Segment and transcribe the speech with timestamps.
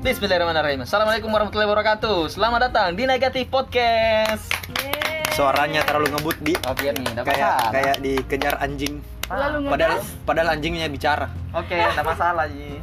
[0.00, 0.80] Bismillahirrahmanirrahim.
[0.80, 2.32] Assalamualaikum warahmatullahi wabarakatuh.
[2.32, 4.48] Selamat datang di Negatif Podcast.
[4.80, 5.28] Yeay.
[5.32, 9.04] Suaranya terlalu ngebut di Oh biar nih, kayak kayak dikejar anjing.
[9.28, 11.28] Lalu Padahal padahal anjingnya bicara.
[11.52, 12.80] Oke, enggak masalah Ji.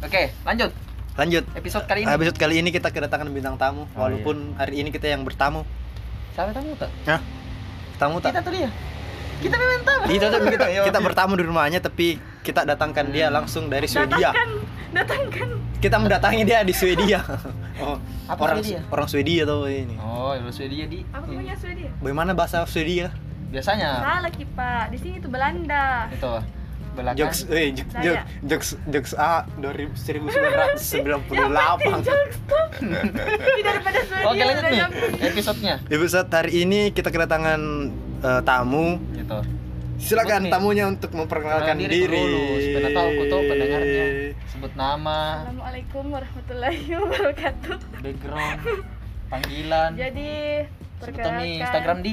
[0.00, 0.70] Oke, lanjut.
[1.16, 1.44] Lanjut.
[1.52, 2.08] Episode kali ini.
[2.08, 5.64] Episode kali ini kita kedatangan bintang tamu, Oh, walaupun hari ini kita yang bertamu.
[6.32, 6.92] Siapa tamu tak?
[7.08, 7.20] Hah?
[7.96, 8.36] Tamu tak?
[8.36, 8.68] Kita tuh dia.
[9.40, 10.04] Kita memang tamu.
[10.06, 11.06] Kita tapi kita, Ya, kita oke.
[11.08, 14.34] bertamu di rumahnya tapi kita datangkan dia langsung dari Swedia.
[14.34, 14.50] Datangkan,
[14.90, 15.48] datangkan.
[15.78, 17.22] Kita mendatangi dia di Swedia.
[17.82, 18.80] oh, Apa orang Swedia?
[18.90, 19.94] orang Swedia tuh ini.
[20.02, 21.06] Oh, ya Swedia di.
[21.14, 21.90] Apa namanya Swedia?
[22.02, 23.14] Bagaimana bahasa Swedia?
[23.54, 24.90] Biasanya Salah Kipa.
[24.90, 26.10] Di sini tuh Belanda.
[26.10, 26.34] itu
[26.92, 27.18] belakang.
[27.24, 28.04] Jokes, eh, jokes, Saya.
[28.04, 32.04] jokes, jokes, jokes A dari 1998.
[32.04, 32.66] jokes tuh.
[32.84, 34.28] Ini daripada Swedia.
[34.28, 34.80] Oke, lanjut udah nih.
[34.82, 34.98] nyampe.
[35.24, 35.74] Episodenya.
[35.88, 37.60] Episode hari ini kita kedatangan
[38.26, 38.98] eh, tamu.
[39.14, 39.38] Gitu.
[40.02, 40.52] Silakan Sebut nih.
[40.52, 41.98] tamunya untuk memperkenalkan Perkenalkan diri.
[42.02, 44.04] diri dulu, supaya tahu aku tuh pendengarnya.
[44.50, 47.76] Sebut nama, Assalamualaikum warahmatullahi wabarakatuh.
[48.02, 48.60] background,
[49.30, 49.90] panggilan.
[49.94, 50.66] Jadi nih
[50.98, 51.46] perkenalkan.
[51.56, 52.12] Instagram di.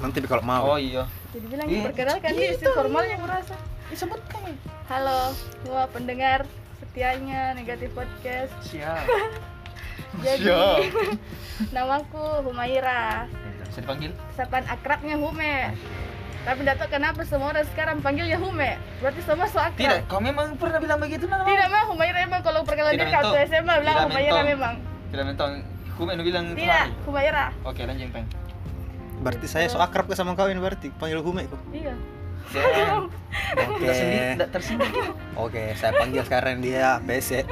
[0.00, 0.64] Nanti kalau mau.
[0.66, 1.04] Oh iya.
[1.30, 1.82] Jadi bilang Iya.
[1.86, 3.54] perkenalkan diri sih formalnya merasa.
[3.86, 4.40] Disebutkan.
[4.88, 6.48] Halo, semua pendengar
[6.80, 8.50] setianya negatif podcast.
[8.64, 9.04] Siap.
[10.24, 10.78] Jadi Siap.
[11.76, 13.28] namaku Humaira.
[13.62, 14.10] Bisa dipanggil?
[14.32, 15.76] Sapaan akrabnya Hume.
[16.50, 18.74] Tapi tidak tahu kenapa semua orang sekarang panggilnya Hume.
[18.98, 19.78] Berarti semua so akrab.
[19.78, 21.46] Tidak, kau memang pernah bilang begitu nah.
[21.46, 23.38] Tidak mah Humaira emang kalau perkenalan diri mentong.
[23.46, 24.74] SMA bilang Humaira memang.
[25.14, 25.52] Tidak mentong.
[25.94, 27.06] Kumen lu bilang Tidak.
[27.06, 27.54] Humaira.
[27.62, 28.26] Oke, lanjut peng.
[29.22, 31.62] Berarti saya so akrab ke sama kau ini berarti panggil Hume kok.
[31.70, 31.94] Iya.
[33.70, 33.94] Oke.
[34.50, 34.90] Tersinggung.
[35.38, 37.46] Oke, saya panggil sekarang dia BC.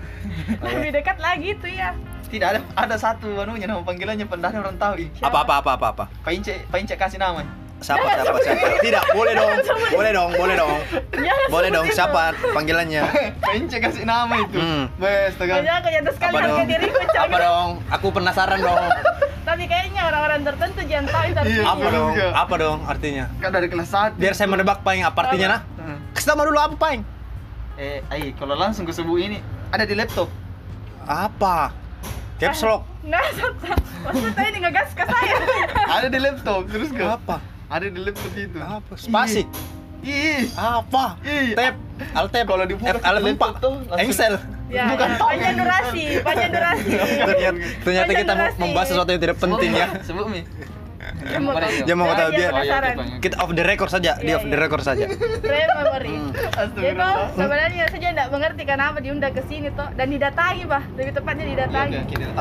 [0.62, 1.90] Lebih dekat lagi tuh ya.
[2.30, 5.10] Tidak ada ada satu anunya nama panggilannya pendana orang tahu.
[5.26, 6.04] Apa apa apa apa apa?
[6.22, 7.63] Paince, Paince kasih nama.
[7.84, 8.66] Siapa siapa siapa?
[8.80, 9.52] Tidak, boleh dong.
[9.94, 10.78] Boleh dong, boleh dong.
[11.12, 13.02] Jangan Boleh dong, siapa panggilannya?
[13.44, 14.56] Paince kasih nama itu.
[14.56, 14.88] Hmm.
[14.96, 15.60] Bes, tegang.
[15.60, 16.66] Jangan aku jatuh sekali Apa harga dong?
[16.66, 17.30] diriku Apa Cang.
[17.38, 17.70] dong?
[17.92, 18.84] Aku penasaran dong.
[19.48, 21.44] Tapi kayaknya orang-orang tertentu jangan tahu itu Iya.
[21.44, 21.68] artinya.
[21.68, 22.08] Apa dong?
[22.10, 22.26] juga.
[22.32, 23.24] Apa dong artinya?
[23.38, 24.16] Kan dari kelas 1.
[24.16, 25.60] Biar saya menebak paling apa artinya nah?
[26.10, 27.02] Kasih nama dulu apa paling?
[27.76, 29.38] Eh, ai, kalau langsung ke sebu ini
[29.68, 30.32] ada di laptop.
[31.04, 31.68] Apa?
[32.34, 32.82] Caps lock.
[33.04, 33.20] Nah.
[34.02, 35.34] Maksudnya ini ngegas ke saya.
[35.92, 37.04] Ada di laptop, terus ke?
[37.04, 37.38] Apa?
[37.74, 38.58] Ada di laptop itu.
[38.60, 38.92] Apa?
[38.94, 39.42] Spasi.
[40.00, 40.46] Ih.
[40.54, 41.18] Apa?
[41.20, 41.58] Ih.
[42.14, 42.44] Alt tab.
[42.46, 43.52] Kalau dibuka F, alt laptop empat.
[43.58, 44.34] tuh Excel.
[44.66, 45.18] Ya, Bukan ya.
[45.18, 46.88] panjang durasi, panjang durasi.
[47.82, 48.58] Ternyata, kita mau durasi.
[48.58, 49.86] membahas sesuatu yang tidak penting ya.
[50.02, 50.40] Sebut mi.
[51.24, 51.38] Dia
[51.94, 52.30] mau tahu.
[52.32, 52.80] Dia Dia.
[53.18, 54.62] Kita off the record saja, di Iya, off the iya.
[54.62, 55.04] record saja.
[55.40, 56.16] Frame memory.
[56.74, 61.12] Jadi toh sebenarnya saja tidak mengerti kenapa diundang ke sini toh dan didatangi bah, lebih
[61.12, 61.96] tepatnya Iya, didatangi.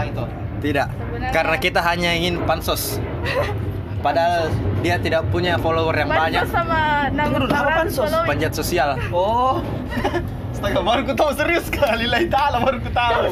[0.07, 0.23] itu.
[0.63, 0.88] Tidak.
[0.89, 2.97] Sebenarnya- Karena kita hanya ingin pansos.
[4.03, 4.52] Padahal
[4.84, 6.46] dia tidak punya follower yang Pansos banyak.
[6.52, 7.88] sama enam orang.
[8.28, 9.00] Panjat sosial.
[9.09, 9.64] Oh.
[10.53, 13.31] Astaga, baru ku tahu serius kali lah ta'ala baru ku tahu.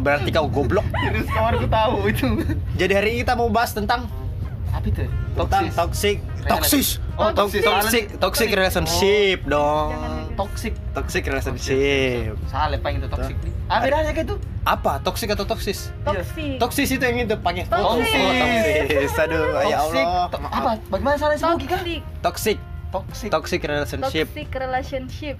[0.00, 0.86] Berarti kau goblok.
[1.04, 2.26] Serius baru ku tahu itu.
[2.74, 4.06] Jadi hari ini kita mau bahas tentang
[4.70, 5.02] Apa itu?
[5.34, 7.60] tentang toxic, toxic, Oh, toxic.
[7.62, 9.90] toxic, toxic relationship dong.
[9.92, 10.72] Jangan Toxic.
[10.94, 12.34] Toxic relationship.
[12.50, 13.52] Salah pengen itu toxic nih.
[13.70, 14.36] Ah, bedanya kayak itu.
[14.66, 14.92] Apa?
[15.00, 15.94] Toxic atau toksis?
[16.02, 16.58] Toxic.
[16.60, 18.20] Toksis itu yang itu pakai Toxic.
[18.20, 19.12] Oh, toksis.
[19.16, 20.04] Aduh, ya Toxic.
[20.04, 20.50] Allah.
[20.52, 20.70] Apa?
[20.90, 21.44] Bagaimana salah sih.
[22.20, 22.58] Toxic,
[22.90, 23.28] Toxic.
[23.30, 24.26] toxic relationship.
[24.26, 25.36] Toxic relationship.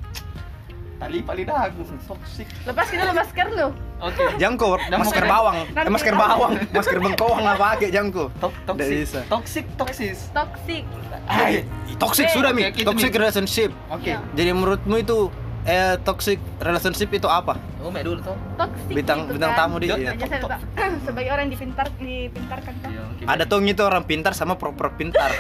[1.01, 1.81] Tali paling aku.
[2.05, 2.45] Toxic.
[2.69, 3.69] Lepas kita lu masker lu.
[4.01, 4.25] Oke.
[4.37, 8.29] Jangko, Jangan masker bawang, eh, masker bawang, masker bengkoang lah pakai jangko.
[8.37, 9.25] To- Nggak Toxic.
[9.27, 10.13] Toxic, toxic.
[10.31, 10.85] Toxic.
[11.25, 11.65] Ay.
[11.97, 13.73] Toxic Eh, sudah mi, gitu, toxic relationship.
[13.89, 14.13] Oke.
[14.13, 14.21] Ya.
[14.37, 15.33] Jadi menurutmu itu
[15.65, 17.57] eh toxic relationship itu apa?
[17.81, 18.37] Oh, mek dulu tuh.
[18.61, 19.61] Toxic Bintang gitu bintang kan.
[19.65, 19.87] tamu di.
[19.89, 20.13] Iya.
[20.17, 20.57] Lupa.
[21.09, 22.91] Sebagai orang yang dipintar dipintarkan kan.
[22.93, 23.25] Iya.
[23.25, 25.33] Ada tuh itu orang pintar sama pro-pro pintar.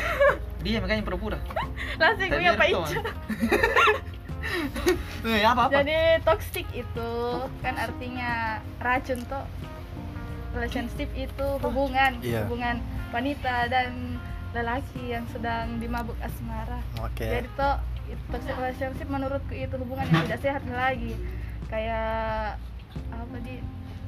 [0.60, 1.40] Dia makanya pura-pura.
[1.96, 3.00] Langsung Pak dia Ica.
[5.20, 5.84] Eh, apa apa?
[5.84, 7.12] Jadi toxic itu
[7.60, 9.44] kan artinya racun tuh.
[10.50, 12.42] Relationship itu hubungan, Iya.
[12.42, 12.82] hubungan
[13.14, 14.18] wanita dan
[14.50, 16.82] lelaki yang sedang dimabuk asmara.
[16.98, 17.22] Oke.
[17.22, 17.78] Jadi tuh
[18.34, 21.14] toxic relationship menurutku itu hubungan yang tidak sehat lagi.
[21.70, 22.58] Kayak
[23.14, 23.62] apa di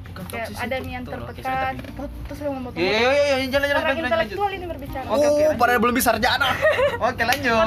[0.04, 1.72] Bukan kayak toxic ada itu, yang tertekan.
[1.75, 5.04] tapi- Terus saya mau Iya, iya, iya, iya, jalan, jalan, Orang intelektual ini berbicara.
[5.04, 5.56] Oke, oke, Oh, lanjut.
[5.56, 6.49] padahal belum bisa sarjana.
[7.00, 7.66] Oke, lanjut.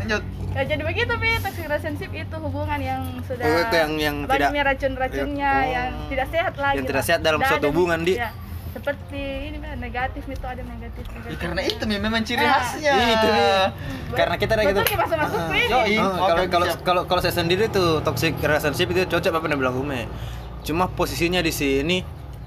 [0.00, 0.22] Lanjut.
[0.54, 4.30] Ya, jadi begitu Pi, toxic relationship itu hubungan yang sudah Oh, itu yang yang tidak
[4.30, 5.62] banyaknya racun-racunnya Oh.
[5.66, 6.76] yang tidak sehat lagi.
[6.78, 7.08] Yang tidak lah.
[7.10, 8.14] sehat dalam Dan suatu hubungan, Di.
[8.14, 8.30] ya,
[8.70, 11.04] seperti ini negatif itu ada negatif.
[11.04, 11.38] Ya, negatif.
[11.40, 12.54] karena itu Mi, memang ciri Nah.
[12.54, 12.94] khasnya.
[12.94, 13.66] Itu nih.
[14.14, 14.78] Karena kita ada gitu.
[14.78, 14.86] Ah.
[14.86, 15.72] ke ini.
[15.74, 15.94] Yoi.
[15.98, 19.74] Oh, Oke, kalau kalau kalau saya sendiri tuh toxic relationship itu cocok apa yang bilang
[19.74, 20.06] Ume.
[20.64, 22.00] Cuma posisinya di sini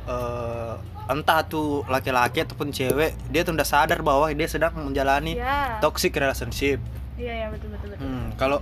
[0.03, 0.73] eh,
[1.07, 5.79] entah tuh laki-laki ataupun cewek, dia tuh udah sadar bahwa dia sedang menjalani Ya.
[5.79, 6.81] toxic relationship.
[7.15, 8.03] Iya, ya betul betul betul.
[8.03, 8.59] Hmm, kalau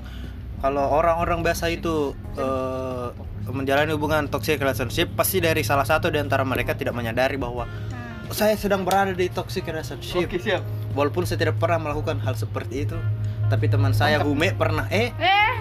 [0.58, 3.08] kalau orang-orang biasa itu eh,
[3.48, 8.32] menjalani hubungan toxic relationship pasti dari salah satu di antara mereka tidak menyadari bahwa Hmm.
[8.32, 10.66] saya sedang berada di toxic relationship Oke, siap.
[10.92, 12.98] walaupun saya tidak pernah melakukan hal seperti itu
[13.46, 15.56] tapi teman saya Hume pernah eh Eh,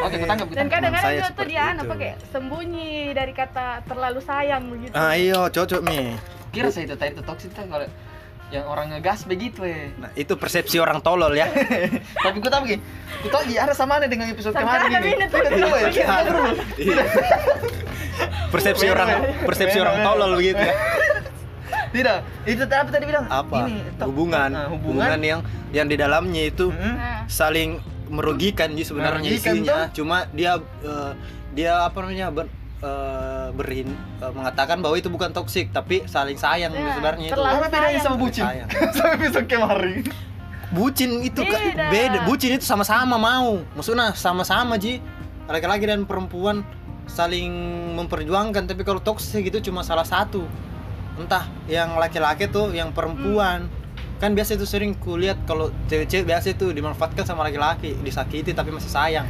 [0.00, 0.56] Oke, kita tangkap kita.
[0.56, 1.90] dan kadang-kadang juga tuh dia anu itu.
[1.90, 4.92] pakai sembunyi dari kata terlalu sayang begitu.
[4.92, 6.14] ah iyo cocok mi
[6.48, 7.84] Kira saya itu tadi itu toxic kan kalau
[8.48, 9.92] yang orang ngegas begitu eh.
[9.94, 11.44] nah, itu persepsi orang tolol ya
[12.24, 12.80] Tapi ku tahu begini,
[13.20, 15.20] ku tahu iya, ada sama dengan episode Sampai kemarin ini.
[15.20, 16.48] ya, kita dulu.
[16.78, 17.04] Iya.
[18.48, 19.08] persepsi orang
[19.44, 20.74] persepsi orang tolol begitu ya
[21.88, 23.24] Tidak, itu apa tadi bilang?
[23.26, 25.20] apa Ini, hubungan Nah, hubungan hubungan.
[25.22, 25.40] yang
[25.70, 26.94] yang di dalamnya itu Mm-mm.
[26.94, 29.78] Nah, saling merugikan sih sebenarnya Merugikan isinya.
[29.90, 31.12] cuma dia eh,
[31.50, 32.46] dia apa namanya ber,
[32.78, 33.88] eh, berin
[34.18, 37.38] eh, mengatakan bahwa itu bukan toksik tapi saling sayang Ya, sebenarnya itu.
[37.38, 38.42] Apa bedanya sama bucin?
[38.42, 38.68] Sayang.
[38.96, 40.02] sama episode kemarin.
[40.68, 41.88] bucin itu Beda.
[41.88, 42.18] beda.
[42.24, 43.64] Bucin itu sama-sama mau.
[43.72, 45.00] Maksudnya sama-sama ji.
[45.44, 46.60] Laki-laki dan perempuan
[47.08, 47.48] saling
[47.94, 50.44] memperjuangkan tapi kalau toksik itu cuma salah satu.
[51.16, 53.64] Entah yang laki-laki tuh yang perempuan
[54.18, 58.90] kan biasa itu sering kulihat kalau cewek-cewek biasa itu dimanfaatkan sama laki-laki disakiti tapi masih
[58.90, 59.26] sayang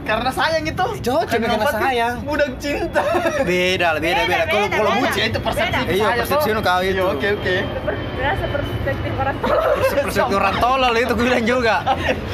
[0.00, 0.74] Karena sayang itu.
[0.74, 2.14] Cocok, karena manfaatkan sayang.
[2.24, 2.98] Budak cinta.
[3.42, 5.80] beda lah beda Beda, kalau kalau bucin Ya itu persepsi.
[5.92, 6.98] Iya, persepsi nu kau itu.
[6.98, 7.56] Iya, Oke, oke.
[7.84, 9.54] ber- berasa perspektif orang tua.
[9.76, 11.76] persepsi orang tolol itu gue bilang juga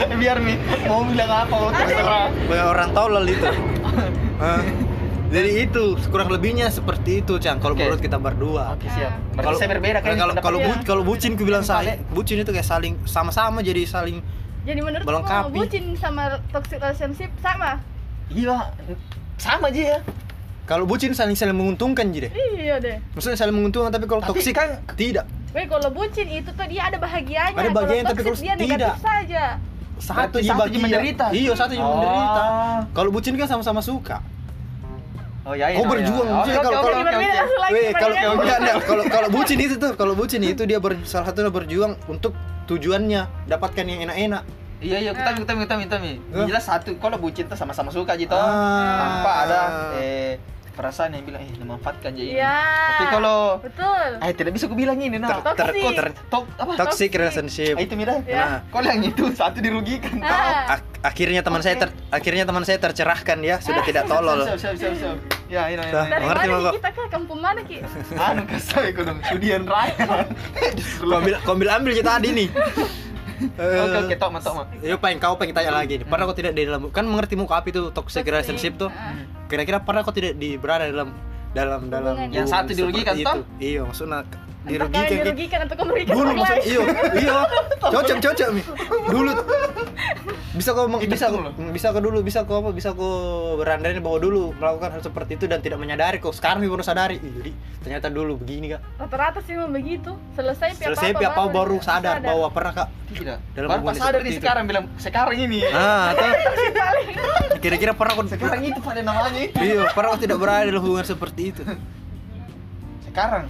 [0.09, 0.55] Biar mi
[0.87, 2.27] mau bilang apa terserah.
[2.49, 3.45] Banyak orang tolol itu?
[5.27, 7.83] jadi itu kurang lebihnya seperti itu cang kalau Oke.
[7.83, 9.11] menurut kita berdua Oke, siap.
[9.33, 12.49] Berarti kalau saya berbeda kan kalau kalau bu, kalau bucin gue bilang saya bucin itu
[12.49, 14.23] kayak saling sama-sama jadi saling
[14.63, 15.51] Jadi menurut Melengkapi.
[15.53, 17.79] bucin sama toxic relationship sama?
[18.29, 18.75] Iya,
[19.37, 19.99] sama aja ya.
[20.65, 22.97] kalau bucin saling saling menguntungkan jadi Iya deh.
[23.13, 26.99] maksudnya saling menguntungkan tapi kalau toksik kan- tidak Weh kalau bucin itu tuh dia ada
[26.99, 27.57] bahagianya.
[27.57, 28.93] Ada bahagianya, tapi toxic kalau dia tidak.
[28.93, 29.45] negatif saja.
[29.97, 30.69] satu satu bahagia.
[30.69, 31.25] ji menderita.
[31.33, 31.89] iya satu ji Oh.
[31.95, 32.45] menderita
[32.93, 34.21] kalau bucin kan sama-sama suka
[35.47, 35.79] Oh iya.
[35.79, 40.63] Kau berjuang, maksudnya oke, kalau- kalau- kalau kalau kalau bucin itu tuh, kalau bucin itu
[40.67, 42.35] dia ber, salah satunya berjuang untuk
[42.67, 44.43] tujuannya dapatkan yang enak-enak.
[44.77, 46.19] Iya iya kita kita kita minta mi.
[46.45, 48.35] Jelas satu kalau bucin tuh sama-sama suka gitu.
[48.35, 48.99] Ah.
[49.01, 49.61] Tanpa ada
[49.97, 50.35] eh
[50.77, 52.37] perasaan yang bilang eh memanfaatkan jadi ini.
[52.37, 52.59] Iya.
[52.93, 54.09] Tapi kalau betul.
[54.21, 55.41] eh tidak bisa aku bilang ini nah.
[55.41, 55.97] Ter- ter- Toxic.
[55.97, 56.73] ter- Tok apa?
[56.77, 57.11] toxic Toxic.
[57.17, 57.75] relationship.
[57.75, 58.15] Ah, itu mira.
[58.23, 58.61] Ya.
[58.69, 60.21] Kau yang itu satu dirugikan.
[60.21, 60.29] tau.
[60.29, 60.77] Ah.
[60.77, 64.45] Ak- akhirnya teman saya ter, akhirnya teman saya tercerahkan ya, sudah tidak tolol.
[64.45, 65.17] Siap siap siap siap.
[65.47, 65.95] Ya ini ini.
[65.95, 66.19] Ini.
[66.19, 66.47] Mengerti?
[66.47, 67.79] Ki, kita ke kampung mana ki?
[68.13, 69.19] Anu kasih aku dong.
[69.25, 70.27] Sudian raya.
[70.99, 72.49] Kau ambil, kau ambil ambil je tadi nih.
[73.37, 74.67] Eh, Oke oke tok mak tok mak.
[74.81, 76.07] Yo pengen kau pengen tanya lagi nih.
[76.09, 78.25] Pernah kau tidak di dalam kan mengerti muka api itu toxic Toxic.
[78.27, 78.89] relationship tuh?
[79.47, 81.15] Kira-kira pernah kau tidak di berada dalam
[81.55, 82.15] dalam dalam.
[82.29, 83.45] Yang satu dirugikan, seperti toh?
[83.63, 84.27] Iya, maksudnya
[84.67, 85.03] dirugikan.
[85.03, 86.65] kayak- dirugikan atau merugikan dulu maksud lain.
[86.65, 86.81] iya
[87.17, 87.37] iya
[87.95, 88.63] cocok cocok mi
[89.07, 89.33] dulu
[90.53, 93.13] bisa kau meng- bisa kau bisa kau dulu bisa kau apa bisa kau
[93.57, 97.17] berandai bahwa dulu melakukan hal seperti itu dan tidak menyadari kok sekarang mi baru sadari
[97.17, 100.11] jadi ternyata dulu begini kak Rata-rata sih memang begitu.
[100.33, 103.39] Selesai pi selesai apa baru sadar bahwa pernah kak Tidak.
[103.55, 104.37] Dalam Baru hubungan pas sadar itu.
[104.37, 105.63] sekarang bilang sekarang ini.
[105.71, 106.27] ah atau
[107.59, 109.55] kira-kira pernah kau Sekarang itu pada namanya itu.
[109.57, 111.63] iya pernah kau tidak berada dalam hubungan seperti itu
[113.05, 113.47] Sekarang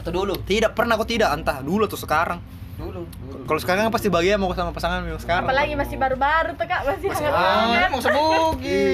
[0.00, 0.34] atau dulu?
[0.42, 2.40] tidak pernah kau tidak entah dulu atau sekarang
[2.80, 3.04] Dulu.
[3.44, 6.80] kalau sekarang kan pasti bahagia mau sama pasangan yang sekarang Apalagi masih baru-baru tuh kak,
[6.82, 7.88] masih Ah, hangat-hangat.
[7.92, 8.84] mau sebugi.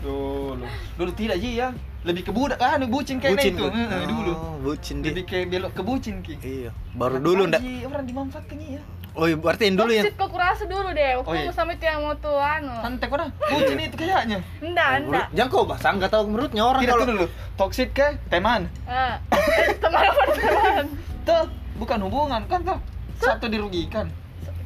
[0.00, 0.64] Dulu.
[0.94, 1.74] Dulu tidak Ji ya.
[2.00, 3.64] Lebih ke budak kan bucin kayaknya bucin itu.
[3.66, 3.74] Kak.
[3.76, 4.32] Heeh, dulu.
[4.32, 6.34] oh, bucin Lebih ke belok ke bucin ki.
[6.40, 8.80] iya baru dulu ndak orang dimanfaatkan ya.
[9.16, 11.52] Oh iya, berarti yang dulu yang Toxic kok kurasa dulu deh, waktu Oh, iya.
[11.52, 12.74] sama itu yang mau tuh anu.
[12.80, 13.30] Santai kok dah.
[13.48, 14.38] Bucin itu kayaknya.
[14.60, 15.26] Enggak, enggak.
[15.32, 17.26] Jangan kau bahasa nggak tahu menurutnya orang Tidak kalau tuh dulu.
[17.56, 18.60] Toxic ke teman.
[18.84, 19.16] Ah.
[19.32, 20.84] Eh, teman apa teman?
[21.28, 21.44] Tuh,
[21.76, 22.78] bukan hubungan kan tuh
[23.20, 24.08] satu dirugikan.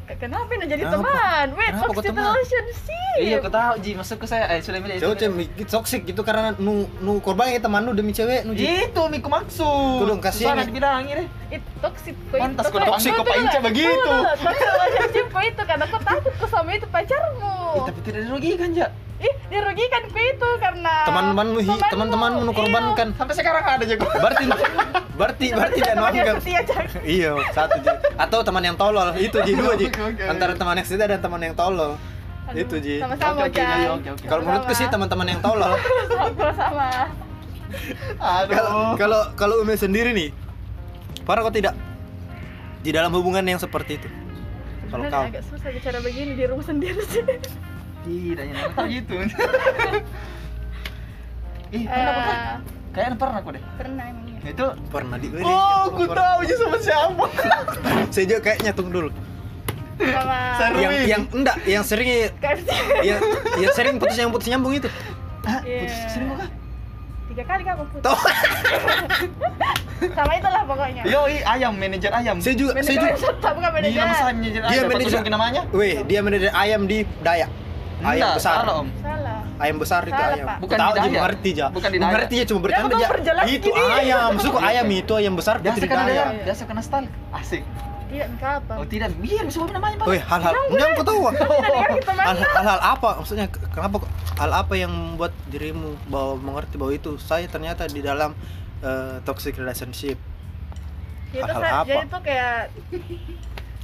[0.05, 1.01] K- Kenapa ini jadi Kenapa?
[1.01, 1.47] teman?
[1.55, 2.25] Wait, Kenapa kok toxic teman?
[2.27, 3.17] relationship.
[3.17, 4.45] Iya, aku tahu Ji, masuk ke saya.
[4.49, 8.11] Eh, sudah milih cewek mikir toxic gitu karena nu nu korban ya teman nu demi
[8.11, 8.67] cewek nu ji.
[8.85, 9.97] Itu Miku maksud.
[9.97, 10.67] Tuh dong, kasihan Susah ya.
[10.67, 11.29] dibilangin deh.
[11.53, 14.13] Itu toxic kok Pantas kau toxic, kau Pak Inca begitu.
[14.37, 17.57] Toxic relationship kok itu karena kau takut kau sama itu pacarmu.
[17.73, 18.89] Eh, tapi tidak dirugikan, Ja.
[19.25, 22.59] Ih, dirugikan kau itu karena Teman-temanmu teman-temanmu nu Iya.
[22.61, 23.09] korbankan.
[23.17, 24.05] Sampai sekarang ada jago.
[24.05, 24.45] Berarti
[25.15, 25.97] berarti berti dan
[26.63, 26.85] Cak.
[27.01, 27.89] Iya, satu ji.
[28.15, 29.89] Atau teman yang tolol, itu ji dua ji.
[30.21, 31.97] Antara teman yang setia dan teman yang tolol.
[32.45, 33.01] Aduh, Itu ji.
[33.01, 33.89] Sama-sama, Oke, oke, Cak.
[33.89, 34.25] oke, oke.
[34.29, 35.73] Kalau menurutku sih teman-teman yang tolol.
[35.73, 36.89] Sama-sama.
[38.47, 40.29] Kalau kalau kalau Umi sendiri nih,
[41.25, 41.73] parah kok tidak
[42.85, 44.09] di dalam hubungan yang seperti itu.
[44.93, 47.25] Kalau kau agak susah bicara begini di rumah sendiri sih.
[48.05, 49.15] Tidak, yang tahu gitu.
[51.73, 52.61] Ih, pernah Eh, pernah.
[52.95, 53.63] Kayaknya pernah aku deh.
[53.75, 54.39] pernah emang ya.
[54.47, 57.25] itu pernah di Oh, aku tahu aja sama siapa.
[58.15, 59.11] Saya juga kayaknya tunggu dulu.
[59.95, 60.39] sama
[60.75, 62.11] yang yang enggak yang sering
[63.07, 63.19] yang
[63.57, 64.91] yang sering putus yang putus nyambung itu
[65.41, 65.63] Hah?
[65.63, 65.87] Iya.
[65.87, 66.51] Putus sering kok
[67.25, 68.19] tiga kali aku putus Tahu?
[70.11, 72.37] sama itulah pokoknya Yoi, ayam, manajer ayam.
[72.39, 75.63] saya juga saya manajer juga bukan Gila manajer masa manajer Dia manajer- namanya?
[75.71, 77.51] Weh, dia manajer ayam di Dayak.
[78.05, 78.55] Ayam Enggak, besar.
[78.55, 78.89] salah, Om.
[78.99, 80.47] salah Ayam besar itu Salah, ayam.
[80.47, 80.57] Pak.
[80.61, 81.15] Bukan Tahu di aja Dayak.
[81.17, 81.67] mengerti aja.
[81.71, 81.97] Bukan di.
[81.99, 83.07] Mengerti ya cuma bercanda Ya, aja.
[83.07, 83.83] aku Itu gini.
[83.95, 86.29] ayam, maksudku ayam itu ayam besar Biasa putri kan ada, Dayak.
[86.45, 87.05] biasa kena stal.
[87.31, 87.65] Asik.
[88.05, 90.07] tidak minta apa Oh tidak, biar bisa bawa namanya pak.
[90.07, 91.21] Weh, hal-hal yang kau tahu.
[91.35, 93.09] Hal-hal apa?
[93.19, 97.87] Maksudnya ke- kenapa kok- hal apa yang membuat dirimu bahwa mengerti bahwa itu saya ternyata
[97.87, 98.31] di dalam
[98.81, 100.15] eh, toxic relationship.
[101.27, 101.91] itu Hal-hal sa- apa?
[101.91, 102.57] jadi tuh kayak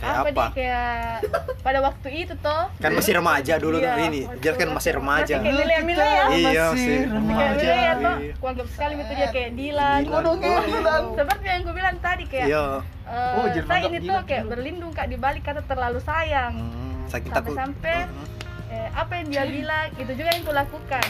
[0.00, 0.32] Kayak apa, apa?
[0.40, 1.18] nih kayak
[1.60, 4.20] pada waktu itu toh Kan masih remaja dulu Iya, tuh ini.
[4.40, 5.34] Jelas kan masih remaja.
[5.34, 7.52] masih kayak milea-milea ya Iya, Masih masih kayak remaja.
[7.54, 8.32] milea toh Iya.
[8.40, 10.12] kuanggap sekali itu dia kayak Dilan Dilan.
[10.16, 11.02] Waduh, kayak Dilan.
[11.14, 12.64] seperti yang gue bilang tadi kayak Iya.
[13.06, 14.50] eh, Oh, jadi saya ini Dilan tuh kayak juga.
[14.50, 17.52] berlindung kak di balik kata terlalu sayang Hmm, sakit takut.
[17.52, 17.96] sampai-sampai
[18.70, 21.04] eh, apa yang dia bilang itu juga yang kulakukan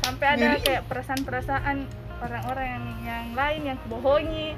[0.00, 1.76] sampai ada kayak perasaan-perasaan
[2.18, 4.54] orang-orang yang, yang lain yang kubohongi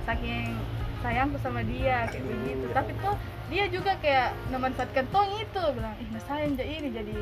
[0.00, 0.54] saking
[1.00, 3.14] sayangku sama dia kayak begitu tapi tuh
[3.46, 7.12] dia juga kayak memanfaatkan tong itu bilang ih mas sayang jadi ini jadi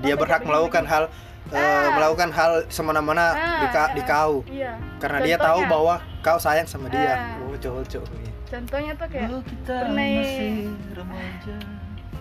[0.00, 1.04] Dia berhak melakukan hal
[1.46, 1.92] eh, Ah.
[1.92, 3.26] melakukan hal semena-mena
[3.58, 7.36] di, ka- di kau iya karena dia tahu Contohnya- bahwa kau sayang sama dia.
[7.36, 7.44] Ah.
[7.44, 8.04] Oh, cocok.
[8.46, 10.54] contohnya tuh kayak Dulu kita pernah- masih
[10.90, 11.56] remaja.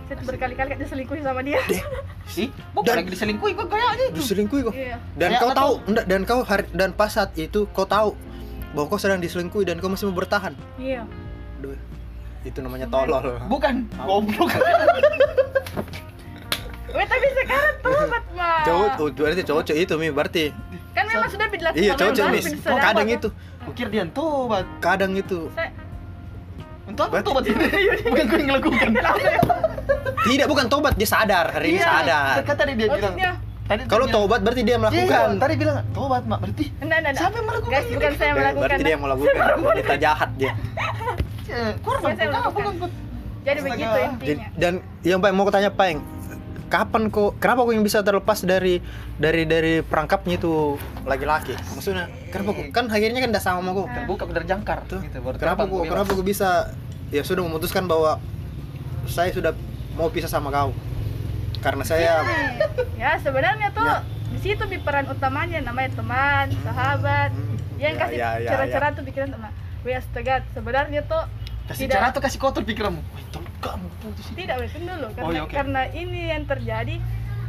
[0.04, 1.60] saya tuh berkali-kali kayak diselingkuhi sama dia
[2.36, 4.18] Ih, bukan Dan- lagi diselingkuhi kok kayaknya itu.
[4.18, 4.74] Diselingkuhi kok.
[4.74, 8.12] iya Dan Kayak kau tahu, enggak dan kau hari dan pas saat itu kau tahu
[8.74, 10.54] bahwa kau sedang diselingkuhi dan kau masih mau bertahan.
[10.76, 11.06] iya
[11.58, 11.78] Aduh,
[12.44, 13.38] itu namanya tolol.
[13.48, 14.50] Bukan, goblok.
[16.94, 20.54] Weh tapi sekarang tobat mah Cowok, oh, berarti cowok itu mi berarti.
[20.94, 22.38] kan memang sudah dilakukan Iya, cowok oleh mi.
[22.38, 23.18] Marvin Sedapa Kadang tuh.
[23.18, 23.30] itu,
[23.66, 24.66] Kukir dia tobat.
[24.78, 25.40] kadang itu.
[25.56, 25.72] saya
[26.84, 27.66] Untuk apa tobat ini?
[28.14, 28.90] Bukan kau yang ngelakukan.
[30.24, 32.36] Tidak, bukan tobat, dia sadar, hari ini Iya, sadar.
[32.46, 33.16] Tadi dia bilang.
[33.64, 35.28] Tadi Kalau tobat berarti dia Iya, melakukan.
[35.40, 37.14] tadi bilang tobat mak berarti enggak enggak enggak.
[37.18, 39.34] Siapa yang melakukan guys bukan saya yang melakukan berarti dia yang melakukan.
[39.64, 40.52] Wanita jahat dia.
[41.80, 42.90] korban Saya melakukan.
[43.44, 43.68] jadi Astaga.
[43.70, 46.00] begitu Jadi- intinya dan yang paling mau kutanya Peng,
[46.66, 48.80] kapan kok kenapa kok yang bisa terlepas dari
[49.16, 51.54] dari dari perangkapnya itu laki-laki?
[51.72, 53.88] Maksudnya kenapa kok kan akhirnya kan udah sama sama kok.
[53.94, 55.00] Terbuka dari jangkar Tuh.
[55.02, 55.18] gitu.
[55.38, 56.50] Kenapa kok kenapa kok bisa
[57.10, 58.18] ya sudah memutuskan bahwa
[59.06, 59.52] saya sudah
[59.94, 60.72] mau pisah sama kau?
[61.64, 62.22] Karena saya
[63.02, 64.04] ya sebenarnya tuh Ya.
[64.30, 68.88] di situ di peran utamanya namanya teman sahabat Hmm, yang ya, kasih ya, ya, cara-cara
[68.92, 69.52] tuh pikiran teman
[69.82, 71.24] Wih astaga sebenarnya tuh
[71.66, 71.96] kasih Tidak.
[71.96, 73.00] cara tuh kasih kotor pikiranmu.
[73.58, 74.44] Kamu putus ini.
[74.44, 75.54] tidak tunggu dulu karena Oh, ya, oke.
[75.54, 76.96] karena ini yang terjadi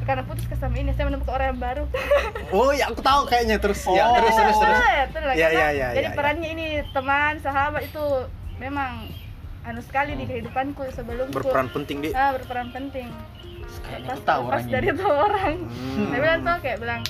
[0.04, 1.84] karena putus ke sama ini saya menemukan orang yang baru
[2.54, 4.14] Oh ya aku tahu kayaknya terus ya Oh.
[4.14, 4.78] terus terus terus.
[4.78, 6.10] Ya, betul lah, Ya, ya, ya, jadi ya, ya.
[6.12, 8.04] perannya ini teman sahabat itu
[8.54, 9.10] memang
[9.62, 12.08] anu sekali di kehidupanku sebelumku Berperan penting di.
[12.12, 13.08] ah, berperan penting
[13.80, 14.72] Kayaknya pas aku tahu pas orangnya.
[14.72, 16.06] dari itu orang Hmm.
[16.06, 17.00] Dia bilang tuh kayak bilang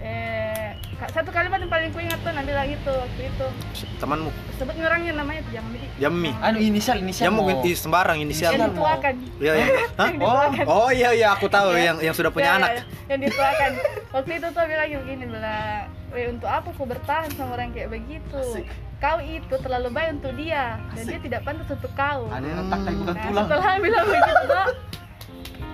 [0.00, 0.70] eh
[1.04, 3.46] satu kalimat yang paling ku ingat tuh Nabi bilang itu waktu itu
[3.94, 6.30] Temanmu sebut orangnya namanya tuh jadi Yami.
[6.38, 7.24] Anu inisial inisial.
[7.24, 7.44] Ya mau
[7.74, 8.50] sembarang inisial.
[8.50, 9.66] yang dituakan Iya iya.
[10.10, 12.70] Dituakan Oh iya iya aku tahu yang yang sudah punya Ya, anak.
[12.70, 13.70] ya, yang dituakan
[14.12, 18.38] waktu itu tuh bilang begini bilang Weh untuk apa kau bertahan sama orang kayak begitu
[18.38, 18.64] Asik.
[18.98, 21.10] kau itu terlalu baik untuk dia dan Asik.
[21.10, 23.44] dia tidak pantas untuk kau Ada yang retak tapi bukan Nah, tulang.
[23.44, 24.66] setelah bilang begitu tuh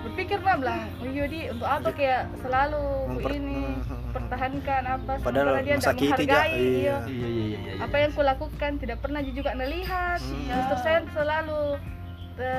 [0.03, 4.03] berpikir mah bilang oh iya di untuk apa kayak selalu Memper- ini Hmm.
[4.15, 6.43] pertahankan apa Padahal dia tidak menghargai Iya.
[6.51, 6.57] iya.
[6.59, 7.73] Iya iya iya iya.
[7.79, 10.47] apa yang kulakukan tidak pernah dia juga melihat Hmm.
[10.47, 11.61] justru saya selalu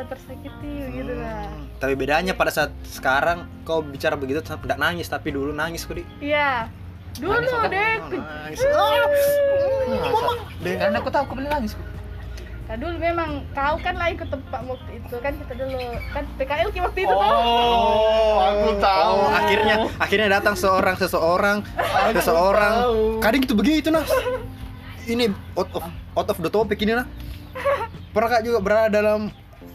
[0.04, 5.28] tersakiti gitu lah Hmm, Tapi bedanya pada saat sekarang kau bicara begitu tidak nangis tapi
[5.28, 6.04] dulu nangis kok di.
[6.20, 6.70] iya
[7.12, 7.68] dulu Nangis, Oka.
[7.68, 8.60] deh Oh, nangis.
[9.92, 10.28] Masa?
[10.78, 11.84] Karena aku tahu aku boleh nangis kok.
[12.72, 15.76] Nah, dulu memang kau kan lah ikut tempat waktu itu kan kita dulu
[16.08, 19.12] kan PKL ki waktu itu tuh Oh, aku tahu.
[19.12, 21.60] Oh, akhirnya akhirnya datang seorang seseorang
[22.16, 22.74] seseorang.
[22.80, 23.20] tahu.
[23.20, 24.00] Kadang gitu begitu nah.
[25.04, 25.84] Ini out of
[26.16, 27.04] out of the topic ini nah.
[28.08, 29.28] Pernah kak juga berada dalam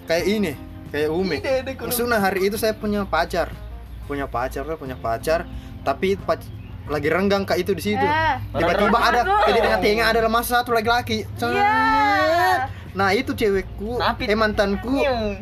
[0.09, 0.51] kayak ini,
[0.89, 1.37] kayak Umi.
[1.77, 3.53] Maksudnya hari itu saya punya pacar,
[4.09, 5.45] punya pacar, punya pacar,
[5.85, 6.49] tapi pac-
[6.89, 8.01] lagi renggang kak itu di situ.
[8.01, 8.41] Ah.
[8.57, 9.53] Tiba-tiba ada Aduh.
[9.53, 11.29] di tengah-tengah ada masa satu laki-laki.
[11.37, 12.73] Iya.
[12.93, 15.41] Nah itu cewekku, Tapi- eh mantanku Iya.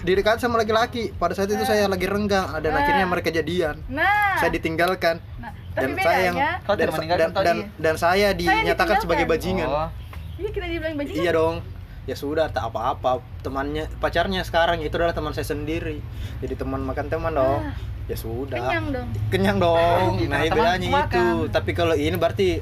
[0.00, 1.12] didekat sama laki-laki.
[1.12, 2.80] Pada saat itu saya lagi renggang, dan Ah.
[2.80, 3.78] akhirnya mereka jadian.
[3.86, 9.24] nah Saya ditinggalkan nah dan tapi saya yang dan, dan, dan, dan saya dinyatakan sebagai
[9.24, 9.66] bajingan.
[9.66, 9.88] Oh.
[10.34, 11.56] iya kita dibilang bajingan Iya dong.
[12.02, 13.22] Ya sudah, tak apa-apa.
[13.40, 16.02] Temannya, pacarnya sekarang itu adalah teman saya sendiri.
[16.42, 17.62] Jadi teman makan teman dong.
[17.62, 17.78] Ah.
[18.02, 18.58] Ya sudah.
[18.58, 20.18] kenyang dong Kenyang dong.
[20.18, 20.58] Iya, Nah, itu
[20.90, 21.06] makan.
[21.06, 21.24] itu.
[21.48, 22.58] Tapi kalau ini berarti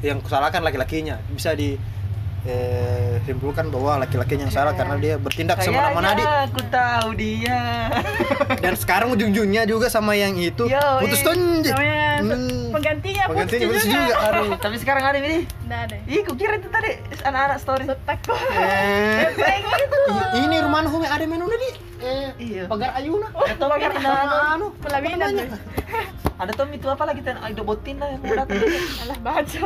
[0.00, 1.16] yang kusalahkan laki-lakinya.
[1.26, 1.80] Bisa di
[2.44, 7.60] eh, simpulkan bahwa laki-laki yang salah karena dia bertindak semena-mena di Kayaknya aku tahu dia.
[8.64, 11.24] dan sekarang ujung-ujungnya juga sama yang itu Yo, putus eh.
[11.24, 12.74] tonje namanya Hmm.
[12.74, 14.14] penggantinya Penggantinya putus putus juga.
[14.26, 15.46] Aduh, tapi sekarang ada ini.
[15.64, 16.90] nggak ada Ih, kukira itu tadi
[17.22, 17.84] anak-anak story.
[17.86, 19.30] setak kok Eh.
[20.42, 22.62] Ini rumah anu ada menu di eh, Iya.
[22.66, 24.36] pagar ayuna Ada Tommy Pagar di sana.
[24.52, 25.60] anu tuh.
[26.38, 27.36] Ada Tommy itu apa lagi ten?
[27.36, 28.58] Ada botin lah yang mau datang.
[29.02, 29.60] alah baca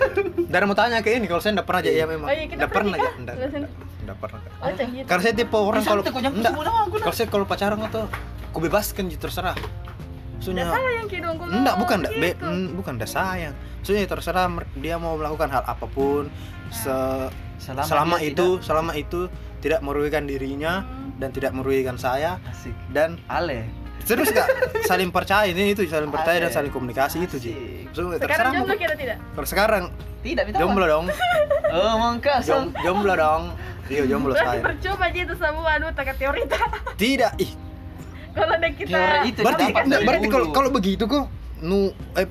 [0.52, 2.56] dan mau tanya ke ini kalau saya enggak pernah aja ya memang Oh iya, kita
[2.56, 6.52] enggak pernah aja enggak pernah oh gitu karena saya tipe orang Ih, kalau aku, nah.
[7.00, 8.02] kalau saya kalau pacaran atau
[8.46, 9.56] aku bebaskan gitu terserah
[10.34, 12.44] Maksudnya Udah sayang kidung ku enggak bukan enggak be, gitu.
[12.44, 16.28] mm, bukan enggak sayang Maksudnya terserah mer- dia mau melakukan hal apa pun
[16.70, 19.20] se- Selama selama, dia itu selama itu
[19.58, 20.93] tidak merugikan dirinya Hmm.
[21.16, 22.36] Dan tidak merugikan saya.
[22.44, 22.74] Asik.
[22.90, 23.66] dan Ale.
[24.02, 24.44] terus kak?
[24.90, 26.56] Saling percaya ini itu saling percaya dan Asik.
[26.60, 27.88] saling komunikasi itu sih Asik.
[27.88, 29.16] Maksudnya sekarang jomblo kira tidak?
[29.32, 29.84] Kalau sekarang
[30.20, 31.06] Tidak, minta jomblo dong.
[31.74, 33.50] Oh, mangka Jom, jomblo dong.
[33.84, 34.62] Iya jomblo saya.
[34.62, 36.54] percuma aja itu semua anu tak teorita
[37.02, 37.50] tidak ih.
[38.30, 39.64] Kalau ada kita Teori itu berarti
[40.00, 41.26] berarti kalau kalau begitu kok
[41.60, 42.26] nu eh,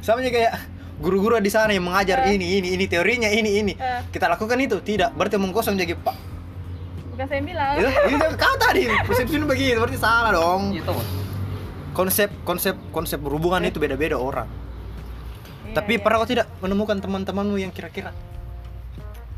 [0.00, 0.52] sama aja kayak
[0.98, 2.34] guru-guru di sana yang mengajar Eh.
[2.34, 3.72] ini ini ini teorinya ini ini.
[3.74, 4.00] Eh.
[4.08, 4.78] kita lakukan itu.
[4.78, 6.16] Tidak berarti omong kosong jadi pak
[7.12, 10.72] bukan saya yang bilang itu ini kan kau tadi persepsi lu begitu berarti salah dong
[10.72, 11.00] Iya, tahu.
[11.92, 14.48] konsep konsep konsep berhubungan itu beda-beda orang
[15.62, 16.02] Iya, tapi iya.
[16.02, 18.10] pernah kau tidak menemukan teman-temanmu yang kira-kira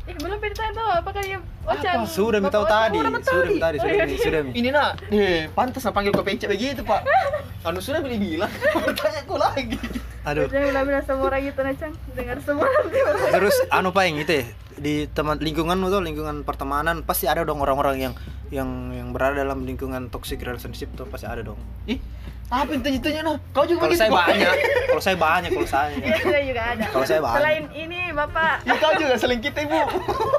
[0.05, 3.57] Ih, belum ditanya tuh apakah dia Ocan sudah minta Bapak tadi sudah tadi.
[3.57, 4.21] tadi Oh, sudah iya, iya.
[4.21, 4.41] sudah.
[4.53, 7.01] Ini nak, eh, pantas panggil kau pecah begitu pak.
[7.65, 8.53] Anu sudah beli bilang,
[8.85, 9.81] bertanya aku lagi.
[10.21, 12.85] aduh Jangan bilang-bilang semua orang gitu Nachang dengar semua orang.
[13.33, 18.11] terus anu paling itu ya di teman lingkunganmu tuh lingkungan pertemanan pasti ada dong orang-orang
[18.11, 18.13] yang
[18.51, 21.97] yang yang berada dalam lingkungan toxic relationship tuh pasti ada dong Ih,
[22.51, 23.37] apa yang tanya-tanya nah?
[23.55, 24.55] Kau juga kalau saya banyak
[24.91, 26.85] kalau saya banyak kalau saya Iya, saya juga ada.
[26.91, 27.39] Kalau saya banyak.
[27.41, 28.55] Selain ini, Bapak.
[28.67, 29.79] Ih, kau juga seling kita ibu.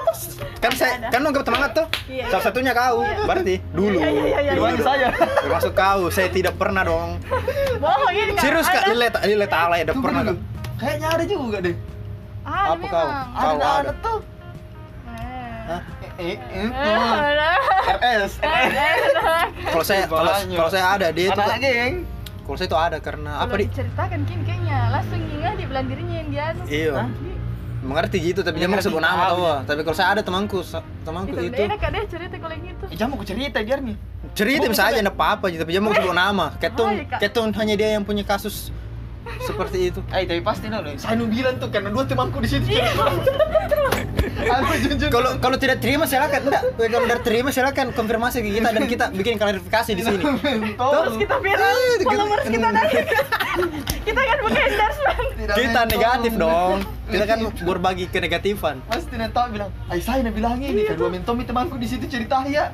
[0.62, 1.08] kan saya Ada.
[1.12, 2.24] kan nggak semangat tuh Iya.
[2.32, 4.84] salah satunya kau berarti dulu Iya, iya, iya, iya.
[4.84, 5.08] saya.
[5.44, 7.20] termasuk kau saya tidak pernah dong
[7.76, 10.40] Bohong ini serius kak lihat lihat alay ada Tunggu pernah dulu.
[10.76, 11.76] Kayaknya ada juga deh.
[12.47, 12.95] Ah, Apa kau?
[13.02, 13.26] memang.
[13.26, 13.78] Ada Kau ada, ada.
[13.82, 14.19] ada tuh.
[15.09, 15.59] Eh.
[15.67, 15.80] Hah?
[15.99, 17.11] Eh, eh, Eh, eh.
[17.13, 17.50] ada.
[17.99, 18.32] RS.
[18.41, 18.87] Eh, ada.
[19.67, 21.95] kalau saya kalau kalau saya ada dia tuh Anak geng.
[22.41, 26.17] kalau saya tuh ada karena apa di diceritakan Kin kayaknya langsung ingat di belah dirinya
[26.17, 26.63] yang dia anu.
[26.65, 26.93] iya
[27.78, 29.43] mengerti gitu tapi dia mau sebut nama tahu.
[29.43, 30.59] tau tapi kalau saya ada temanku
[31.02, 32.85] temanku Itu itu enak Kak dia cerita kalau yang itu.
[32.85, 33.97] Eh, jangan aku cerita biar nih.
[34.32, 37.75] cerita bisa aja enggak apa-apa tapi dia mau sebut nama ketung Oh, iya, ketung hanya
[37.75, 38.71] dia yang punya kasus
[39.39, 40.80] seperti itu Eh, tapi pasti no.
[40.95, 42.67] Saya nu bilang tuh karena dua temanku di situ.
[44.36, 45.08] Aku jujur.
[45.08, 49.04] kalau kalau tidak terima silakan enggak kalau tidak terima silakan konfirmasi ke kita dan kita
[49.10, 50.23] bikin klarifikasi di sini
[50.76, 52.97] Terus kita bilang Eh, followers kita- kita nanti.
[54.04, 55.19] kita kan bukan endorsement.
[55.56, 60.84] kita negatif dong kita kan berbagi kenegatifan Pasti tahu bilang, ay saya nak bilang ini,
[60.84, 62.71] kedua mentomi temanku di situ cerita ya.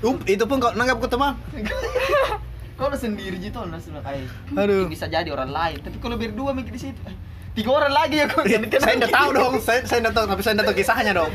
[0.00, 1.32] Up, itu pun kau nanggap ke teman
[2.82, 4.26] Kau udah sendiri gitu, nah bilang, ay,
[4.58, 4.90] Aduh.
[4.90, 5.78] bisa jadi orang lain.
[5.78, 7.14] Tapi kalau berdua mikir di situ, eh,
[7.52, 8.42] tiga orang lagi ya kau.
[8.42, 11.32] saya enggak tahu dong saya saya enggak tahu tapi saya enggak tahu kisahnya dong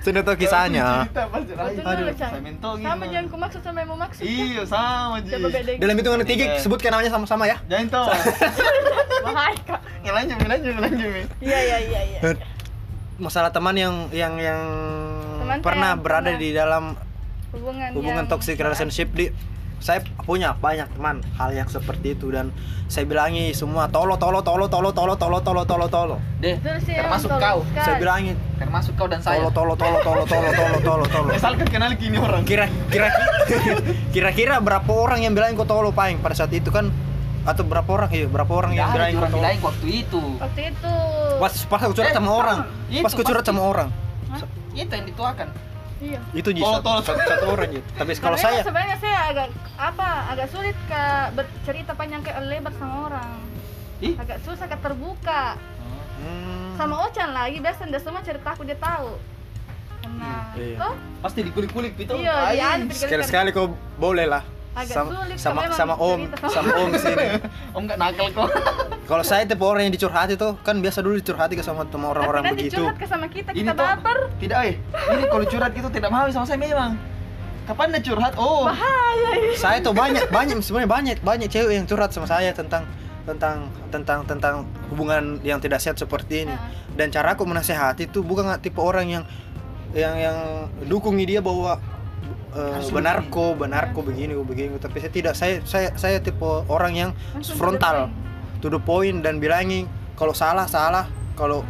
[0.00, 0.84] saya enggak tahu kisahnya
[2.40, 2.82] mentomi.
[2.82, 4.22] Sama jangan ku maksud sama yang mau maksud.
[4.24, 5.36] Iya sama Ji.
[5.76, 6.64] Dalam hitungan tiga Iya.
[6.64, 8.06] sebutkan namanya sama-sama ya Jangan tahu.
[9.20, 9.80] Bahaya Kak.
[10.00, 11.28] Ngelanjut, ngelanjut, ngelanjut.
[11.38, 12.20] Iya iya iya iya.
[13.20, 14.60] masalah teman yang yang yang
[15.38, 16.40] Teman pernah yang berada pernah.
[16.40, 16.84] di dalam
[17.52, 19.28] Hubungan hubungan toxic relationship di
[19.80, 22.52] saya punya banyak teman hal yang seperti itu dan
[22.84, 27.64] saya bilangi semua tolo tolo tolo tolo tolo tolo tolo tolo tolo Deh, termasuk kau.
[27.74, 29.40] saya bilangi Termasuk kau dan saya.
[29.40, 32.44] tolo tolo tolo tolo tolo tolo tolo tolo Misalkan kenal gini orang.
[32.44, 33.08] kira kira
[34.10, 36.92] kira-kira berapa orang yang bilangin kau tolo paling pada saat itu kan
[37.40, 40.22] atau berapa orang iya berapa orang yang bilangin kau tolo bilang waktu itu.
[40.36, 40.94] Waktu itu.
[41.40, 42.58] pas pas aku curhat Eh, sama orang
[43.00, 43.88] pas aku curhat sama orang?
[44.70, 45.48] Itu yang dituakan.
[46.00, 46.20] Iya.
[46.32, 50.08] itu ji satu, satu, satu orang gitu tapi kalau Karena saya sebenarnya saya agak apa
[50.32, 51.02] agak sulit ke
[51.36, 53.36] bercerita panjang ke lebar sama orang.
[54.00, 54.16] Ih.
[54.16, 55.60] Agak susah ke terbuka.
[56.16, 59.12] hmm, Sama Ocan lagi biasa ndak semua cerita aku dia tahu.
[60.00, 60.76] Karena Iya.
[60.80, 62.14] toh Pasti dikulik-kulik itu.
[62.16, 62.96] Iya, diantar.
[62.96, 67.26] sekali-sekali kau boleh lah Agak sama sulit sama sama om sama- om sini
[67.76, 68.48] Om nggak nakal kok.
[69.10, 72.46] kalau saya tipe orang yang dicurhati tuh kan biasa dulu dicurhati ke sama sama orang-orang
[72.46, 74.30] nanti begitu curhat ke sama kita, kita baper.
[74.38, 74.74] tidak eh.
[75.10, 76.94] Ini kalau curhat gitu tidak mau sama saya memang.
[77.66, 78.32] Kapan dia curhat?
[78.38, 78.66] Oh.
[78.66, 79.58] Bahaya ini.
[79.58, 82.86] saya tuh banyak banyak sebenarnya banyak banyak cewek yang curhat sama saya tentang
[83.26, 84.54] tentang tentang tentang
[84.90, 86.54] hubungan yang tidak sehat seperti ini
[86.94, 89.24] dan cara aku menasehati tuh bukan tipe orang yang
[89.94, 90.38] yang yang
[90.86, 91.78] dukungi dia bahwa
[92.52, 97.10] eh, Harus benarko benarko begini begini tapi saya tidak saya saya saya tipe orang yang
[97.32, 98.60] Langsung to the frontal point.
[98.60, 99.84] to the point dan bilangin
[100.14, 101.62] kalau salah salah kalau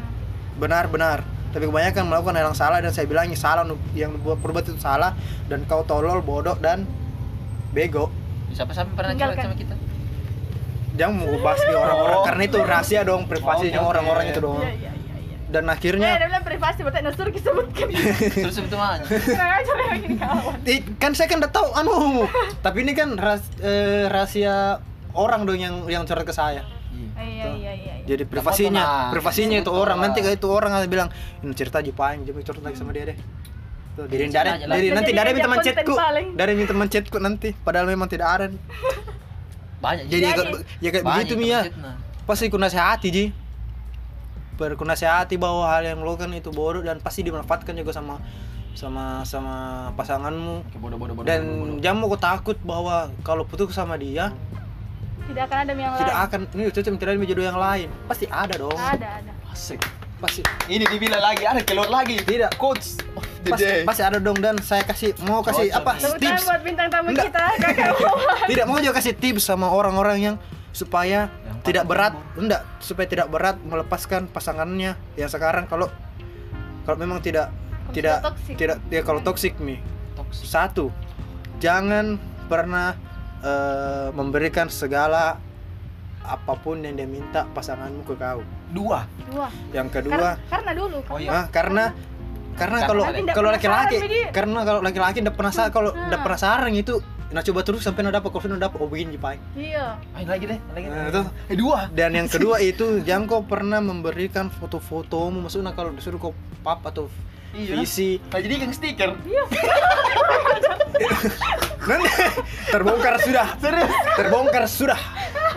[0.56, 3.62] benar benar tapi kebanyakan melakukan hal yang salah dan saya bilang ini salah
[3.92, 5.14] yang buat perbuat itu salah
[5.46, 6.86] dan kau tolol bodoh dan
[7.70, 8.10] bego
[8.50, 9.44] Siapa-siapa pernah curhat Tinggalkan.
[9.46, 9.74] sama kita?
[10.92, 12.24] jangan mau bahas di orang-orang Oh.
[12.24, 13.88] karena itu rahasia dong privasinya oke.
[13.88, 14.92] orang-orang itu dong iya iya iya.
[15.50, 17.88] Dan Eh, akhirnya dia bilang privasi, berarti Nasur disebutkan.
[18.38, 19.02] Terus itu aja.
[19.02, 20.54] Kurang ajar yang ini kawan.
[20.64, 22.24] Eh, kan saya kan udah tahu anu.
[22.62, 24.78] Tapi ini kan ras- eh, rahasia
[25.12, 26.62] orang dong yang yang curhat ke saya.
[27.20, 27.94] Iya iya iya iya.
[28.06, 29.98] jadi privasinya privasinya itu Betul, orang.
[30.00, 31.08] Nanti kayak itu orang akan bilang
[31.40, 33.18] ini cerita aja paling jadi curhat lagi sama dia deh.
[33.90, 36.26] Tuh, dari Cerita dari, dari Jadi nanti dari chatku paling.
[36.32, 38.46] dari teman chatku nanti padahal memang tidak ada.
[39.80, 40.34] Banyak jadi ya,
[40.78, 41.60] ya kayak begitu Mia.
[41.66, 41.92] chatnya.
[42.24, 43.24] pasti ku nasihati ji
[44.60, 48.20] berku nasihati bahwa hal yang lo kan itu bodoh dan pasti dimanfaatkan juga sama
[48.76, 49.54] sama sama
[49.96, 51.26] pasanganmu bodoh bodoh bodoh.
[51.26, 51.80] dan bodoh, bodoh.
[51.80, 54.28] jangan mau kau takut bahwa kalau putus sama dia
[55.24, 56.26] Tidak akan ada yang tidak lain.
[56.26, 59.32] akan ini cocok tidak ada jodoh yang lain pasti ada dong Ada ada.
[59.48, 59.80] Asik.
[60.20, 62.20] pasti Ini dibilang lagi, ada keluar lagi.
[62.20, 62.52] Tidak.
[62.60, 63.82] Coach of the pasti, day.
[63.88, 67.32] pasti ada dong dan saya kasih mau kasih Bocor apa tips buat bintang tamu Enggak.
[67.32, 67.88] kita, Kakak
[68.52, 70.36] tidak mau juga kasih tips sama orang-orang yang
[70.70, 75.88] supaya tidak berat enggak supaya tidak berat melepaskan pasangannya yang sekarang kalau
[76.82, 78.54] kalau memang tidak Kalau tidak toxic.
[78.56, 79.78] tidak ya kalau toksik nih
[80.14, 80.46] Toxic.
[80.46, 80.88] satu
[81.58, 82.96] jangan pernah
[83.40, 85.36] eh, memberikan segala
[86.20, 89.02] apa pun yang dia minta pasanganmu ke kau Dua.
[89.26, 89.48] Dua.
[89.72, 90.98] yang Karena, kedua karena dulu.
[91.08, 91.30] Oh iya.
[91.48, 91.84] karena karena
[92.50, 93.96] Karena kalau kalau laki-laki
[94.30, 98.58] karena kalau laki-laki udah penasaran kalau udah penasaran itu nah coba terus sampai kalau sudah
[98.58, 100.02] dapat oh begini Pak Iya.
[100.12, 100.86] Ayo lagi deh, lagi.
[100.86, 101.22] Nah, itu.
[101.46, 101.86] Eh dua.
[101.88, 107.06] dan yang kedua itu jangan kau pernah memberikan foto-fotomu maksudnya kalau disuruh kau pap atau
[107.50, 107.74] Iya.
[107.76, 109.10] visi Nah, jadi yang stiker.
[111.82, 112.08] nanti
[112.68, 113.90] terbongkar sudah Serius.
[114.14, 115.00] terbongkar sudah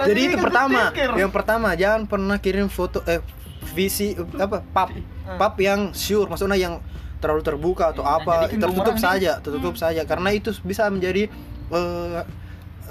[0.02, 1.12] jadi itu pertama stiker.
[1.16, 3.22] yang pertama jangan pernah kirim foto eh
[3.70, 4.90] visi apa pap
[5.24, 5.40] Ah.
[5.40, 6.84] pap yang sure maksudnya yang
[7.18, 11.32] terlalu terbuka atau Nah, apa tertutup saja tertutup saja karena itu bisa menjadi
[11.74, 12.22] eh,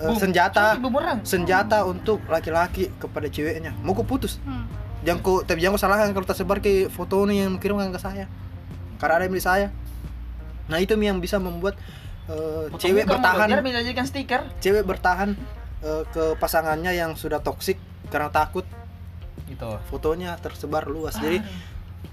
[0.03, 0.19] eh, Boom.
[0.19, 0.77] senjata.
[1.23, 3.73] senjata untuk laki-laki kepada ceweknya.
[3.83, 4.43] Mau kau putus?
[4.43, 4.67] Hmm.
[5.43, 8.27] tapi jangan kau salahkan kalau tersebar ke foto ini yang kirimkan ke saya.
[8.99, 9.69] Karena ada yang milik saya.
[10.71, 11.75] Nah itu yang bisa membuat
[12.71, 13.51] Foto cewek bertahan.
[13.51, 13.63] Biar
[14.07, 14.41] stiker.
[14.63, 15.35] cewek bertahan
[15.83, 17.79] eh, ke pasangannya yang sudah toksik
[18.11, 18.67] karena takut.
[19.51, 19.69] Gitu.
[19.91, 21.19] fotonya tersebar luas.
[21.19, 21.43] Jadi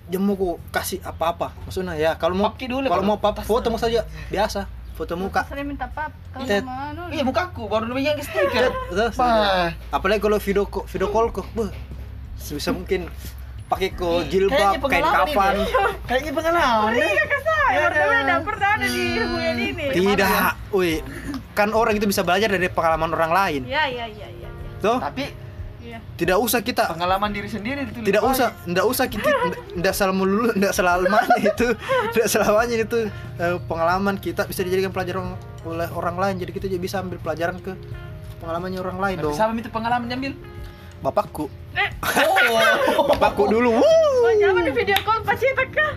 [0.10, 1.54] jangan mau kau kasih apa-apa.
[1.64, 4.04] Maksudnya ya kalau mau kalau kalau mau pap pas- foto mau saja
[4.34, 6.12] biasa foto muka Sering minta pap.
[6.36, 7.08] Kalau anu.
[7.08, 8.68] Iya mukaku baru dulu yang stiker.
[9.96, 11.48] Apalagi kalau video video call kok
[12.36, 13.08] sebisa mungkin
[13.72, 15.66] pakai ko Kayaknya jilbab kain kafan ini.
[16.04, 16.92] Kayaknya pengalaman.
[16.98, 17.12] nih.
[17.16, 19.86] Kakak saya, pertama udah pernah ada di hubungan ini.
[19.94, 20.94] tidak woi
[21.54, 24.50] kan orang itu bisa belajar dari pengalaman orang lain Iya iya iya iya.
[24.80, 25.49] tuh Tapi.
[26.20, 28.06] Tidak usah kita pengalaman diri sendiri ditulis.
[28.06, 28.34] tidak baik.
[28.36, 29.30] usah tidak usah kita
[29.80, 31.68] tidak selalu lulu tidak selamanya itu
[32.12, 33.00] tidak selamanya itu
[33.40, 37.56] eh, pengalaman kita bisa dijadikan pelajaran oleh orang lain jadi kita juga bisa ambil pelajaran
[37.58, 37.72] ke
[38.40, 40.36] pengalamannya orang lain dong sama itu pengalaman diambil.
[41.00, 41.48] bapakku
[42.50, 43.06] Oh.
[43.06, 43.86] bapakku dulu wuh,
[44.20, 45.94] Oh, jangan di video call Pak Cita kah?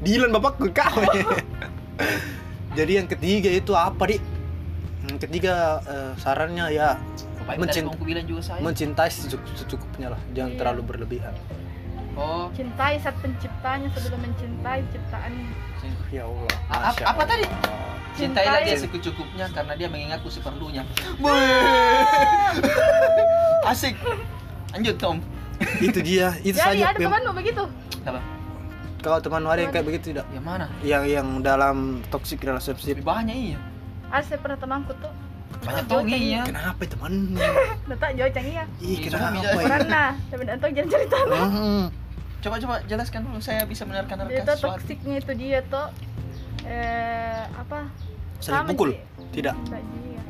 [0.00, 1.02] Dilan bapakku kau
[2.78, 4.16] jadi yang ketiga itu apa di
[5.04, 6.96] yang ketiga eh, sarannya ya
[7.54, 8.60] Bapak Mencint- tadi mau bilang juga saya.
[8.60, 10.58] mencintai secukup- secukupnya lah jangan Iya.
[10.58, 11.34] terlalu berlebihan
[12.12, 12.52] Oh.
[12.52, 15.48] Cintai saat penciptanya sebelum mencintai ciptaannya.
[16.12, 17.44] ya Allah Masya apa tadi?
[17.48, 17.96] Allah.
[18.12, 20.84] Cintailah dia secukupnya karena dia mengingatku seperlunya.
[23.64, 23.96] Asik.
[24.72, 25.16] Lanjut Tom.
[25.80, 27.06] itu dia itu Jadi saja ada Pem.
[27.06, 27.64] temanmu begitu?
[28.02, 28.20] Apa?
[29.00, 30.66] kalau teman ada yang kayak begitu tidak Yang mana?
[30.84, 33.58] yang yang dalam toxic relationship Lebih banyak iya.
[34.10, 35.10] Ada saya pernah temanku tuh.
[35.62, 36.42] Banyak tuh iya.
[36.42, 37.12] kenapa teman
[37.86, 38.64] Letak jauh iya.
[38.82, 39.54] ih Ih, kenapa ya?
[39.62, 41.18] Pernah, tapi tahu jangan cerita.
[41.30, 41.84] Hmm.
[42.42, 44.82] Coba coba jelaskan dulu saya bisa menerka Jadi nerka tuh sesuatu.
[44.82, 45.86] toksiknya itu dia tuh
[46.66, 47.86] eh apa?
[48.42, 48.90] saling Sama, pukul
[49.30, 50.22] tidak dia.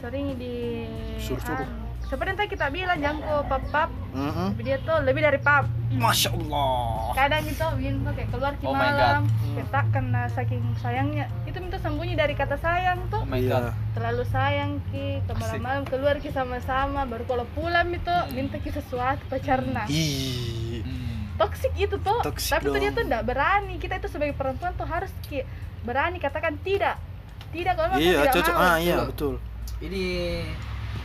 [0.00, 0.88] Sering di
[1.20, 1.60] Suruh-suruh.
[1.60, 1.79] anu,
[2.10, 4.46] seperti yang tadi kita bilang jangko pap pap, Mhm.
[4.50, 5.64] tapi dia tuh lebih dari pap.
[5.92, 9.54] masya Allah Kadang itu Win tuh kayak keluar di Oh malam, God.
[9.56, 11.26] kita kena saking sayangnya.
[11.42, 13.18] Itu minta sembunyi dari kata sayang tuh.
[13.18, 13.70] Oh my god.
[13.70, 18.70] iya terlalu sayang ki ke malam-malam keluar ki sama-sama baru kalau pulang itu minta ki
[18.70, 21.34] sesuatu pacarna ih Hmm.
[21.36, 24.84] toksik itu tuh Toksik tapi tuh dia tuh enggak berani kita itu sebagai perempuan tuh
[24.84, 25.42] harus ki
[25.80, 27.02] berani katakan tidak
[27.50, 29.10] tidak kalau memang iya tidak cocok mau ah iya Betul.
[29.10, 29.34] betul
[29.82, 30.04] Ini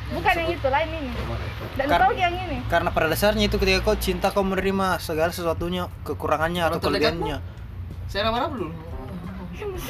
[0.07, 1.11] bukan yang itu lain ini
[1.75, 5.89] dan tahu yang ini karena pada dasarnya itu ketika kau cinta kau menerima segala sesuatunya
[6.03, 7.37] kekurangannya atau kelebihannya
[8.05, 8.69] Saya raba dulu.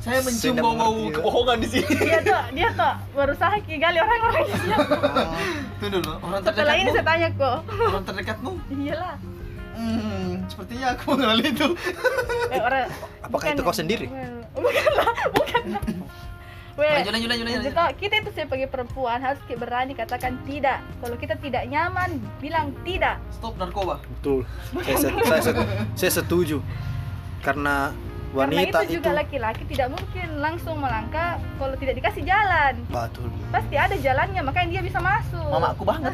[0.00, 1.14] Saya mencium bau-bau mengerti, ya.
[1.16, 1.94] kebohongan di sini.
[1.96, 5.32] dia tuh dia tuh berusaha ki gali orang-orang Oh,
[5.74, 6.12] Itu dulu.
[6.18, 6.92] Orang setelah ini terdekatmu.
[6.92, 8.50] saya tanya kok Orang terdekatmu.
[8.74, 9.16] iyalah
[9.74, 11.66] Hmm, sepertinya aku mengenal itu.
[12.48, 12.86] Eh, orang
[13.20, 14.06] Apakah itu kau sendiri?
[14.06, 16.04] Well, bukanlah bukanlah Well,
[16.74, 17.62] Lanjut, lanjut, lanjut, lanjut.
[17.64, 20.82] kita, kita itu sebagai perempuan harus berani katakan tidak.
[20.98, 23.22] Kalau kita tidak nyaman, bilang tidak.
[23.30, 24.02] Stop narkoba.
[24.18, 24.42] Betul.
[24.82, 26.58] Saya, set- saya, set- saya setuju.
[27.40, 27.94] Karena
[28.34, 32.74] wanita Karena itu itu, juga laki-laki tidak mungkin langsung melangkah kalau tidak dikasih jalan.
[32.90, 33.30] betul.
[33.54, 35.46] Pasti ada jalannya, makanya dia bisa masuk.
[35.46, 36.10] Mama aku banget.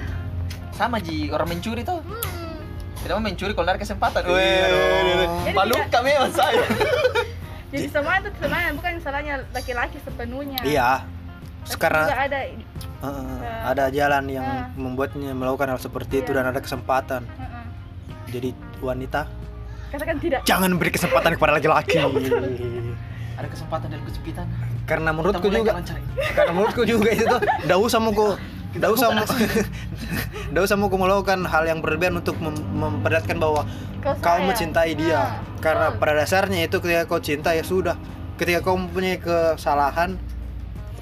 [0.76, 2.04] Sama Ji, orang mencuri tuh.
[2.04, 2.60] Hmm.
[3.00, 4.20] Tidak mau mencuri kalau ada kesempatan.
[4.20, 6.60] Jadi malu tidak- kami memang saya.
[7.70, 10.58] Jadi semua itu sebenarnya bukan salahnya laki-laki sepenuhnya.
[10.66, 11.06] Iya.
[11.06, 13.38] Tapi Sekarang juga ada uh, uh,
[13.70, 14.66] ada jalan yang Uh.
[14.74, 16.42] membuatnya melakukan hal seperti itu Iya.
[16.42, 17.22] dan ada kesempatan.
[17.26, 17.64] uh-uh.
[18.30, 19.26] Jadi wanita
[19.90, 20.40] katakan tidak.
[20.46, 21.98] jangan beri kesempatan kepada laki-laki.
[23.38, 24.46] Ada kesempatan dalam kesempitan.
[24.86, 25.72] Karena menurutku juga
[26.34, 28.12] karena menurutku juga itu tuh enggak usah mau
[28.70, 29.26] enggak usah mau
[30.50, 33.66] enggak usah melakukan hal yang berlebihan untuk mem- memperlihatkan bahwa
[34.00, 35.12] Kau mencintai dia.
[35.12, 36.00] Nah, Karena betul.
[36.00, 38.00] pada dasarnya itu ketika kau cinta ya sudah.
[38.40, 40.16] Ketika kau mempunyai kesalahan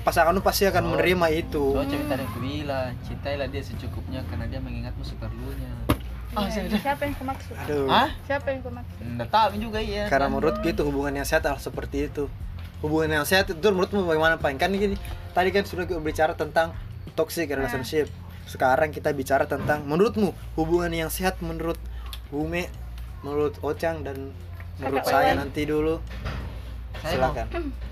[0.02, 0.90] pasanganmu pasti akan Oh.
[0.96, 1.64] menerima itu.
[1.78, 5.70] So, cerita yang aku bilang, cintailah dia secukupnya karena dia mengingatmu seperlunya.
[6.34, 7.54] Ah, Iya, saya siapa yang kau maksud?
[7.54, 7.86] Aduh.
[7.86, 8.08] Hah?
[8.26, 8.98] Siapa yang kau maksud?
[9.00, 10.04] Nggak tahu juga iya.
[10.10, 12.26] Karena menurutku itu hubungan yang sehat harus seperti itu.
[12.78, 14.58] Hubungan yang sehat itu menurutmu bagaimana Pak?
[14.58, 14.98] Kan gini,
[15.30, 16.74] tadi kan sudah kita bicara tentang
[17.18, 18.06] toxic relationship.
[18.46, 21.76] Sekarang kita bicara tentang menurutmu hubungan yang sehat menurut
[22.30, 22.70] Bume,
[23.26, 24.30] menurut Ocang dan
[24.78, 25.98] menurut Kakak saya nanti dulu.
[26.98, 27.46] Saya Silakan.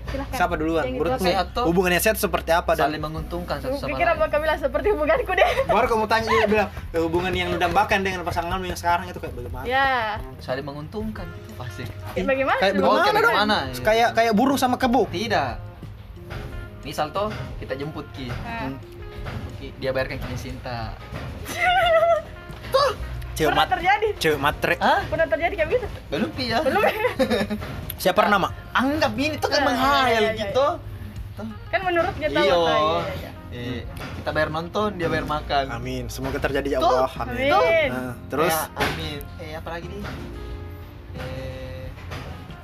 [0.07, 0.35] Silahkan.
[0.35, 0.83] Siapa duluan?
[0.83, 4.19] Yang Menurutmu Sehat hubungan yang sehat seperti apa saling dan menguntungkan satu sama lain.
[4.19, 5.49] bakal bilang seperti hubunganku deh.
[5.75, 9.35] baru kamu tanya dia bilang "Eh, hubungan yang didambakan dengan pasanganmu yang sekarang itu kayak
[9.35, 9.63] bagaimana?
[9.67, 10.19] Ya.
[10.43, 11.83] Saling menguntungkan itu pasti.
[12.15, 12.59] Kayak bagaimana?
[12.59, 13.23] Kayak bagaimana kayak dong?
[13.23, 13.57] bagaimana?
[13.83, 15.07] Kayak kayak buruh sama kebo.
[15.07, 15.51] Tidak.
[16.83, 18.27] Misal toh kita jemput Ki.
[18.31, 18.96] Nah, Ki,
[19.75, 20.95] dia bayarkan Ki Sinta.
[23.37, 24.07] Cewek pernah mat terjadi.
[24.17, 24.75] cewek matre.
[24.81, 24.99] Hah?
[25.05, 25.87] Pernah terjadi kayak gitu.
[26.09, 26.59] Belum Ki ya?
[26.65, 26.81] Belum.
[28.01, 28.49] Siapa nama?
[28.73, 30.41] Anggap ini tuh kan ya, menghayal ya, ya, ya.
[30.41, 30.67] gitu.
[31.37, 31.47] Tuh.
[31.69, 32.45] Kan menurut dia tahu.
[32.49, 32.57] Iyo.
[32.65, 32.81] Ah, iya,
[33.13, 33.31] iya, iya.
[33.47, 33.81] Eh,
[34.19, 35.65] kita bayar nonton, dia bayar makan.
[35.69, 36.09] Amin.
[36.09, 36.89] Semoga terjadi ya Tuh.
[36.89, 37.11] Allah.
[37.29, 37.53] Amin.
[37.53, 37.89] Amin.
[37.93, 39.19] Nah, terus Ya, amin.
[39.37, 40.01] Eh, apa lagi nih?
[41.21, 41.85] Eh,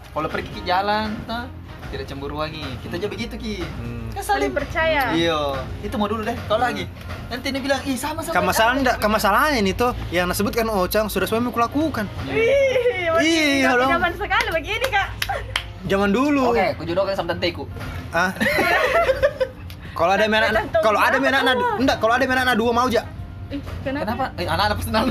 [0.10, 1.46] kalau pergi ke jalan, tuh,
[1.94, 2.66] tidak cemburu lagi.
[2.82, 3.56] Kita aja begitu Ki.
[3.62, 4.18] hmm.
[4.18, 5.14] Kan Saling percaya.
[5.14, 6.34] Iya, itu mau dulu deh.
[6.50, 6.90] Kau lagi.
[7.30, 8.34] Nanti ini bilang, ih sama sama.
[8.34, 12.10] Kemasalan enggak, kemasalahnya nih tuh yang disebutkan Ocang sudah suami kulakukan.
[12.26, 13.30] Ih, masih
[13.62, 13.90] Iya nggak dong.
[13.94, 15.08] nyaman sekali begini kak.
[15.86, 16.56] Zaman dulu.
[16.56, 17.70] Oke, aku jodohkan sama tanteku.
[18.10, 18.34] Ah.
[19.94, 21.74] Kalau ada anak Tergantung kalau ada anak tuh?
[21.78, 23.06] enggak, kalau ada anak dua mau aja.
[23.54, 24.10] Ih, kenapa?
[24.10, 24.26] Kenapa?
[24.42, 25.06] Eh, anak-anak pasti nang.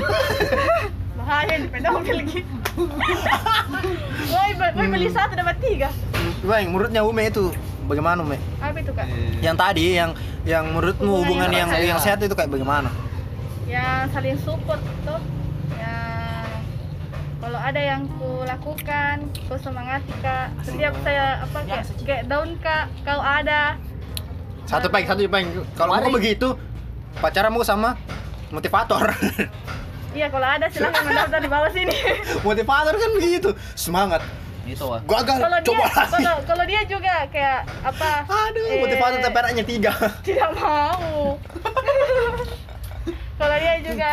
[1.15, 2.39] Bahaya nih pedofil lagi.
[4.33, 5.87] Woi, woi beli satu dapat tiga.
[6.43, 7.51] Bang, menurutnya Ume itu
[7.83, 8.37] bagaimana Ume?
[8.57, 9.07] Apa itu kak?
[9.39, 10.11] Yang tadi yang
[10.43, 12.19] yang menurutmu hubungan Hubungan yang yang yang sehat.
[12.19, 12.89] itu kayak bagaimana?
[13.65, 15.21] Yang saling support tuh.
[15.73, 16.47] Yang
[17.39, 19.15] kalau ada yang ku lakukan,
[19.47, 20.47] ku semangati kak.
[20.61, 23.75] Setiap saya apa kayak, kayak down kak, kau ada.
[24.63, 25.47] Satu peng, satu peng.
[25.73, 26.55] Kalau mau begitu
[27.19, 27.99] pacaranmu sama
[28.49, 29.11] motivator.
[30.13, 31.95] Iya kalau ada silahkan mendaftar di bawah sini.
[32.41, 33.49] motivator kan begitu.
[33.73, 34.21] Semangat.
[34.63, 35.01] Itu ah.
[35.03, 36.07] Gagal, kalau dia coba lagi.
[36.07, 38.11] kalau kalau dia juga kayak apa?
[38.25, 39.91] Aduh, eh, motivator anaknya tiga.
[40.27, 41.35] tidak mau.
[43.39, 44.11] kalau dia juga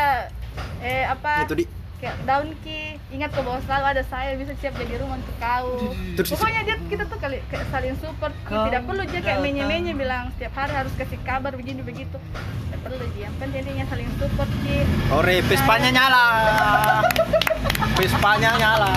[0.83, 1.47] eh apa?
[1.47, 1.65] Itu di
[2.01, 5.93] kayak down key ingat kok bahwa selalu ada saya bisa siap jadi rumah untuk kau
[6.17, 8.33] Terus- pokoknya dia kita tuh kali kayak saling support.
[8.49, 9.45] Kau tidak perlu dia kayak datang.
[9.45, 13.61] menye menye bilang setiap hari harus kasih kabar begini begitu tidak perlu dia yang penting
[13.69, 14.77] intinya saling support ki
[15.13, 16.25] Ore, Vespanya nyala.
[18.01, 18.93] Vespanya nyala.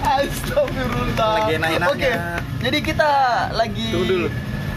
[0.00, 1.32] Astagfirullah.
[1.36, 1.90] Lagi enak-enaknya.
[1.90, 2.10] Oke.
[2.60, 3.10] Jadi kita
[3.52, 4.28] lagi Tunggu dulu.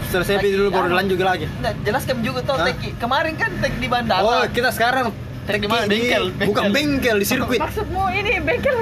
[0.08, 1.46] Selesai Lagi dulu baru lanjut lagi.
[1.50, 2.66] Nggak, jelaskan juga tuh Hah?
[2.66, 2.88] Teki.
[2.96, 4.24] Kemarin kan tek di bandara.
[4.24, 5.12] Oh, kita sekarang
[5.44, 5.84] Tek di mana?
[5.84, 7.56] di- Bengkel, Bukan bengkel di sirkuit.
[7.56, 8.76] maksudmu ini bengkel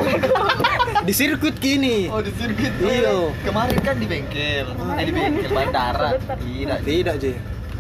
[1.03, 2.11] Di sirkuit kini.
[2.11, 2.75] Oh, di sirkuit.
[2.77, 3.31] Iya.
[3.42, 4.66] Kemarin kan di bengkel.
[4.75, 6.09] Eh, di bengkel bandara.
[6.18, 6.79] Tidak.
[6.83, 7.33] Tidak, Ji.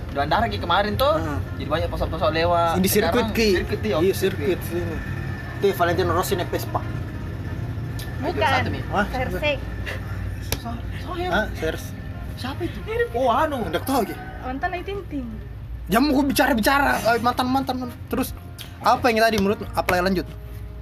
[0.06, 1.14] Di bandara ki kemarin tuh.
[1.14, 1.38] Heeh.
[1.56, 2.74] Jadi banyak pesawat-pesawat lewat.
[2.78, 3.48] Di sirkuit ki.
[3.56, 3.96] Sirkuit iya.
[3.98, 4.94] Iya, sirkuit sini.
[5.56, 6.78] Tuh Valentino Rossi naik Vespa.
[8.18, 8.60] Bukan.
[8.90, 9.06] Hah?
[9.06, 9.58] Persek
[10.56, 11.84] So- Soalnya Hah, serius?
[12.36, 12.78] siapa itu?
[13.12, 13.62] Oh, anu.
[13.64, 14.14] Udah tahu lagi.
[14.42, 15.26] mantan ay tinting
[15.86, 17.76] Jam gua bicara-bicara eh, mantan-mantan
[18.06, 18.34] terus
[18.78, 20.26] apa yang tadi menurut apa yang lanjut?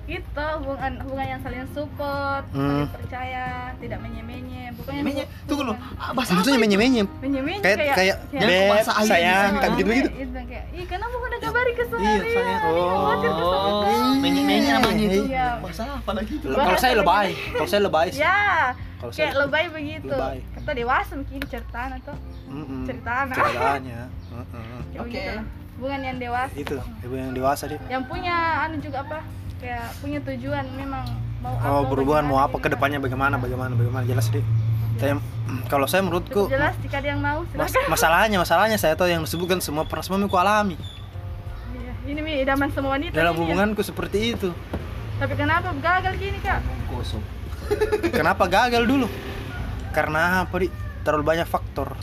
[0.05, 2.85] Itu hubungan hubungan yang saling support Hmm.
[2.85, 3.45] saling percaya
[3.81, 5.73] tidak menye menye pokoknya Menye, tunggu.
[5.95, 7.03] Ah, Bahasa Maksudnya menye-menye.
[7.19, 9.57] menye menye Kayak kayak Jangan beb, bahasa sayang, gitu.
[9.57, 10.09] kayak begitu-begitu.
[10.15, 12.03] Itu kayak, ih kenapa udah kabari ke saya?
[12.03, 12.61] Iya, sayang.
[12.61, 13.33] ke saya."
[13.65, 15.23] Oh, menye-menye namanya itu.
[15.27, 15.47] Iya.
[15.59, 16.47] Bahasa apa lagi itu?
[16.49, 18.07] Kalau saya lebay, kalau saya lebay.
[18.11, 18.21] sih.
[18.21, 18.39] Ya,
[19.01, 20.17] kayak lebay begitu.
[20.55, 22.15] Kata dewasa mungkin ceritaan atau
[22.85, 23.25] ceritaan.
[23.31, 24.01] Ceritanya.
[24.35, 24.81] Heeh.
[24.93, 25.23] Kayak Oke.
[25.75, 26.55] Hubungan yang dewasa.
[26.55, 27.83] Itu, ibu yang dewasa dia.
[27.89, 29.19] Yang punya anu juga apa?
[29.65, 31.05] Kayak punya tujuan memang
[31.41, 34.05] mau oh apa berhubungan mau apa ke depannya bagaimana bagaimana bagaimana?
[34.05, 34.45] Jelas deh
[35.01, 35.19] saya
[35.67, 39.25] kalau saya menurutku Cukup jelas jika ada yang mau mas- masalahnya masalahnya saya tahu yang
[39.25, 40.77] disebutkan semua pernah semua aku alami.
[41.75, 43.41] Iya, ini mi idaman semua wanita dalam ya.
[43.41, 44.51] hubunganku seperti itu.
[45.19, 46.61] Tapi kenapa gagal gini kak?
[46.93, 47.25] Kosong.
[48.13, 49.07] kenapa gagal dulu?
[49.91, 50.69] Karena apa di
[51.03, 51.97] terlalu banyak faktor.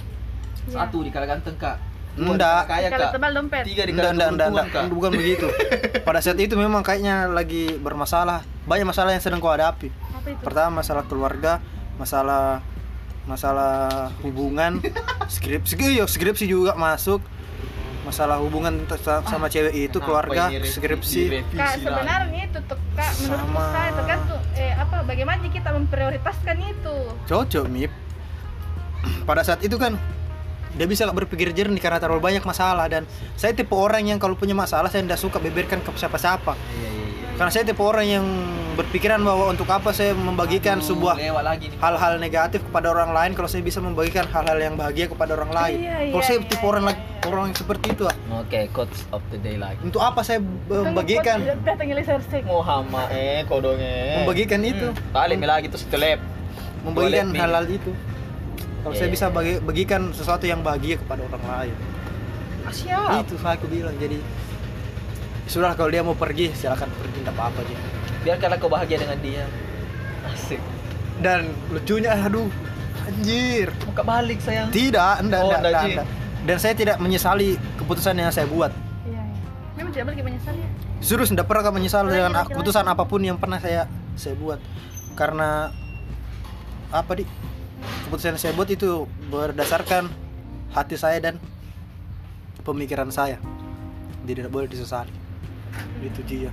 [0.67, 0.81] Iya.
[0.81, 1.77] Satu di kala ganteng kak.
[1.77, 2.35] Dua Enggak.
[2.35, 3.13] di kala kaya kalau kak.
[3.15, 5.47] tebal dompet Tiga di Enggak, enggak, enggak, bukan begitu.
[6.07, 8.43] Pada saat itu memang kayaknya lagi bermasalah.
[8.63, 9.87] Banyak masalah yang sedang kau hadapi.
[10.11, 11.63] apa itu Pertama masalah keluarga,
[11.95, 12.59] masalah
[13.21, 14.81] masalah hubungan,
[15.35, 17.21] skripsi, iya, skripsi juga masuk.
[18.01, 21.45] Masalah hubungan sa- sama cewek itu, keluarga, skripsi.
[21.53, 23.63] kak sebenarnya itu tuh kak menurut Sama.
[23.69, 27.93] saya tergantung eh apa bagaimana kita memprioritaskan itu Cocok, Mip.
[29.29, 30.01] Pada saat itu kan
[30.71, 33.03] dia bisa nggak berpikir jernih karena terlalu banyak masalah dan
[33.35, 36.55] saya tipe orang yang kalau punya masalah saya tidak suka beberkan ke siapa-siapa.
[36.55, 37.27] Iya, iya, iya.
[37.35, 38.25] Karena saya tipe orang yang
[38.71, 41.77] berpikiran bahwa untuk apa saya membagikan Aduh, sebuah lewat lagi nih.
[41.77, 45.77] hal-hal negatif kepada orang lain kalau saya bisa membagikan hal-hal yang bahagia kepada orang lain.
[45.83, 46.95] Iya, kalau iya, saya iya, tipe orang iya,
[47.27, 48.15] orang yang seperti itu, ah.
[48.39, 49.75] Oke, quotes of the day lagi.
[49.83, 51.43] untuk apa saya membagikan
[52.47, 54.23] Muhammad eh kodongnya.
[54.23, 55.11] membagikan itu, Hmm.
[55.11, 56.19] Balik mi lagi tuh setelep.
[56.81, 57.91] membagikan hal-hal itu.
[58.81, 59.13] Kalau saya Iya.
[59.13, 61.75] bisa bagi, bagikan sesuatu yang bahagia kepada orang lain.
[62.61, 63.21] Ah, siap.
[63.23, 63.93] Itu saya aku bilang.
[63.95, 64.17] Jadi
[65.45, 67.75] sudah kalau dia mau pergi silakan pergi tidak apa-apa aja.
[68.21, 69.45] Biarkanlah kau bahagia dengan dia.
[70.23, 70.61] Asik.
[71.17, 71.39] Dan
[71.69, 72.49] lucunya aduh
[73.03, 73.69] anjir.
[73.83, 74.69] Buka balik sayang.
[74.69, 76.05] Tidak, enggak, Oh, enggak.
[76.41, 78.73] Dan saya tidak menyesali keputusan yang saya buat.
[79.03, 79.45] iya iya
[79.77, 83.21] memang tidak boleh menyesal ya Serius tidak pernah kau menyesal Apalagi dengan keputusan apa pun
[83.21, 84.57] yang pernah saya saya buat.
[85.13, 85.69] Karena
[86.89, 87.25] apa di
[88.05, 88.89] keputusan yang saya buat itu
[89.27, 90.07] berdasarkan
[90.71, 91.35] hati saya dan
[92.61, 93.37] pemikiran saya.
[94.21, 95.11] Jadi tidak boleh disesali.
[95.99, 96.51] Itu dia.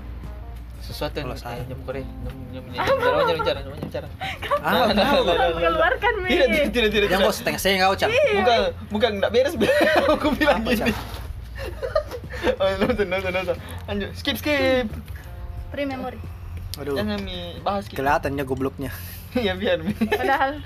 [0.79, 1.61] Sesuatu yang saya.
[1.65, 2.01] jam kore.
[2.49, 2.85] Jam jam
[3.37, 4.09] jam jam bicara.
[4.59, 7.09] Ah, Nah, nah, nah, nah, nah, mengeluarkan mi Tidak, tidak, tidak, tidak.
[7.09, 8.09] yang kau setengah saya kau cak.
[8.11, 9.55] Bukan, bukan enggak beres.
[10.09, 10.93] Aku bilang gini.
[12.57, 13.57] Oh, nonton, nonton, nonton.
[13.85, 14.87] Lanjut, skip, skip.
[15.69, 16.17] pre memory
[16.79, 17.99] Aduh, Jangan mi bahas kita.
[18.01, 18.91] kelihatannya gobloknya.
[19.37, 19.93] Ya biar mi.
[19.93, 20.63] padahal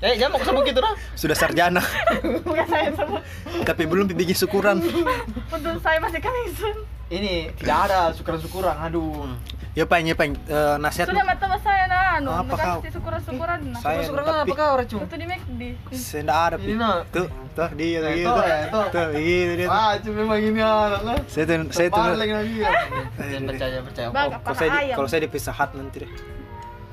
[0.00, 0.94] Eh, jangan mau kesebut gitu dah.
[1.12, 1.84] Sudah sarjana,
[2.48, 3.20] bukan saya semua
[3.60, 4.80] tapi belum bikin syukuran.
[5.54, 8.76] untuk saya masih kamisun Ini tidak ada syukuran-syukuran.
[8.80, 9.28] Aduh.
[9.70, 12.80] Ya peng, ya peng, Eh, nasihat sudah mata saya nah anu Apa kasih kau?
[12.90, 15.00] syukuran syukuran nah Saya Syukuran apa kau racun?
[15.06, 15.62] itu di McD
[15.94, 16.56] Saya ada.
[16.58, 17.06] Ini nah.
[17.06, 18.30] Tuh, tuh dia tuh Eh, gitu.
[18.30, 18.86] tuh, tuh.
[18.90, 19.66] Tuh, gitu dia.
[19.68, 19.76] tuh.
[19.76, 21.16] Ah, cuma memang ini anak lah.
[21.28, 22.02] Saya tuh, saya tuh.
[22.02, 22.70] Balik lagi ya.
[22.72, 24.06] Eh, Jangan percaya, percaya.
[24.10, 26.10] Kalau saya, di, kalau saya hat nanti deh.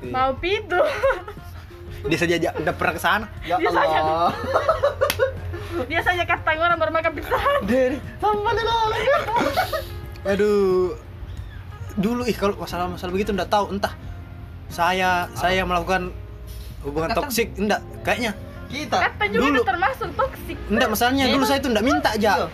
[0.06, 0.78] Mau pitu
[2.06, 3.26] Dia saja aja udah pernah ke sana.
[3.42, 3.68] Ya Dia.
[3.74, 4.30] Allah.
[5.90, 7.36] biasanya kata orang baru makan pizza.
[7.62, 9.10] Dari sama lagi.
[10.26, 10.94] Aduh.
[11.98, 13.90] Dulu ih kalau masalah-masalah begitu enggak tahu entah
[14.68, 16.14] saya saya melakukan
[16.86, 18.32] hubungan Kata- toksik enggak kayaknya
[18.68, 18.96] Kita.
[19.00, 19.56] kata juga Dulu.
[19.56, 22.46] itu termasuk toksik enggak masalahnya Ya, dulu itu- saya tuh enggak minta aja Iya.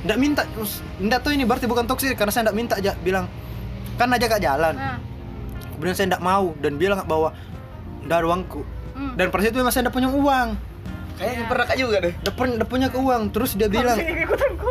[0.00, 3.26] enggak minta terus enggak tahu ini berarti bukan toksik karena saya enggak minta aja bilang
[3.98, 4.96] kan aja kak jalan nah
[5.74, 7.28] kemudian saya enggak mau dan bilang bahwa
[8.08, 8.62] ada uangku.
[9.00, 9.16] Hmm.
[9.16, 10.48] dan pada saat itu memang saya enggak punya uang.
[11.20, 12.14] Kayaknya pernah kak juga deh.
[12.32, 13.22] punya, enggak punya ke uang.
[13.32, 13.98] Terus dia bilang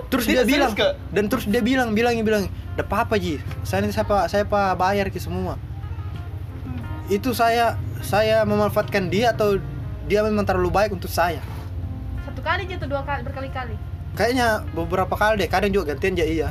[0.09, 0.71] terus dia bilang
[1.13, 3.41] dan terus dia bilang bilang bilang enggak apa-apa Ji.
[3.65, 5.57] Saya ini siapa saya pak bayar ki semua.
[5.57, 6.79] Hmm.
[7.09, 7.73] itu saya
[8.05, 9.57] saya memanfaatkan dia atau
[10.05, 11.41] dia memang terlalu baik untuk saya?
[12.25, 13.75] Satu kali aja tuh dua kali berkali-kali?
[14.13, 15.49] Kayaknya beberapa kali deh.
[15.49, 16.49] Kadang juga gantian aja iya.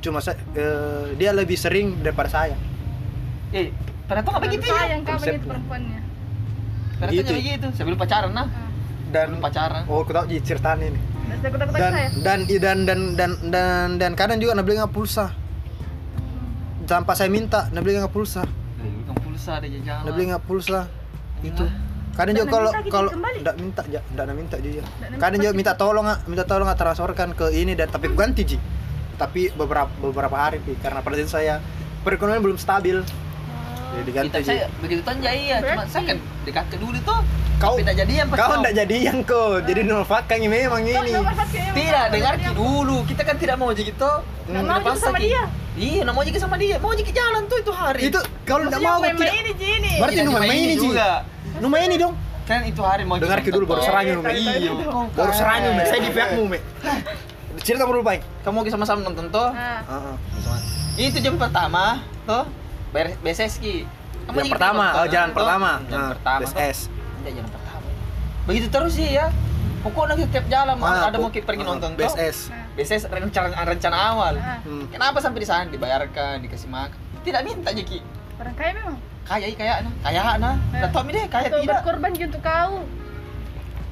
[0.00, 2.56] Cuma saya, eh, dia lebih sering daripada saya.
[3.52, 3.72] Eh,
[4.08, 4.76] ternyata nggak begitu ya?
[4.76, 6.07] sayang kak begitu perempuannya
[6.98, 7.30] Ternyata Gitu.
[7.30, 7.66] nggak begitu.
[7.78, 8.46] Sebelum pacaran nah.
[9.08, 9.82] dan Sebelum pacaran.
[9.86, 11.92] oh aku tahu Ji ceritanya ini dan kutak dan
[12.24, 15.30] dan dan dan dan dan dan kadang juga nak beli nggak pulsa.
[16.88, 18.42] Tanpa saya minta nak beli nggak pulsa.
[18.80, 20.08] Bukan pulsa deh jajan.
[20.08, 20.80] nak beli nggak pulsa.
[21.44, 21.68] Itu.
[22.18, 24.82] Kadang Dan juga kalau gitu kalau nggak minta nggak nak minta juga.
[25.20, 28.42] Kadang juga minta minta tolong nggak minta tolong nggak transferkan ke ini dan tapi ganti
[28.42, 28.58] ji.
[29.20, 31.54] Tapi beberapa beberapa hari karena pada saat saya
[32.02, 33.04] perekonomian belum stabil
[33.88, 37.20] jadi diganti Kita saya begitu tanya iya, cuma saya kan dekat dulu tuh.
[37.58, 38.60] kau Tapi nggak jadian pas kau kau.
[38.60, 41.10] nggak jadian kok jadi memanfaatkan memang ini
[41.74, 42.96] Tidak, dengar dulu.
[43.02, 44.10] Kita kan tidak mau jadi gitu.
[44.46, 45.26] Nggak Udah mau sama Ki.
[45.26, 45.42] dia.
[45.74, 46.76] Iya, nggak mau jadi sama dia.
[46.78, 48.00] Mau jadi jalan tuh itu hari.
[48.06, 51.08] itu kalau nggak mau main tidak ini Jini Berarti Tidak nomor cuma main ini, juga.
[51.58, 52.14] Numai ini dong
[52.46, 54.72] Kan itu hari mau dengar dulu baru serangin Nume Iya.
[55.12, 56.58] baru serangin Nume saya di pihakmu Nume
[57.58, 59.50] cerita dulu baik Kamu mau sama-sama nonton tuh?
[59.50, 60.14] Heeh.
[60.98, 62.42] Itu jam pertama tuh.
[62.90, 63.84] Ber- BSS Ki.
[64.24, 66.40] Kamu yang pertama oh jalan pertama Jalan Nah, pertama.
[66.42, 66.78] BSS
[67.18, 67.86] Iya, jalan pertama.
[68.44, 69.26] Begitu terus sih ya.
[69.78, 71.98] Pokoknya setiap jalan mau Ah, ada mau pok- pergi ah, nonton tuh.
[71.98, 74.34] BSS nah BSS rencana rencana awal.
[74.34, 74.84] nah Hmm.
[74.88, 76.98] Kenapa sampai di sana dibayarkan, dikasih makan?
[77.18, 77.98] tidak minta aja ki
[78.36, 80.54] orang kaya memang kaya i kaya nah kaya nah.
[80.72, 82.72] Nggak tahu mi deh kaya tidak berkorban gitu untuk kau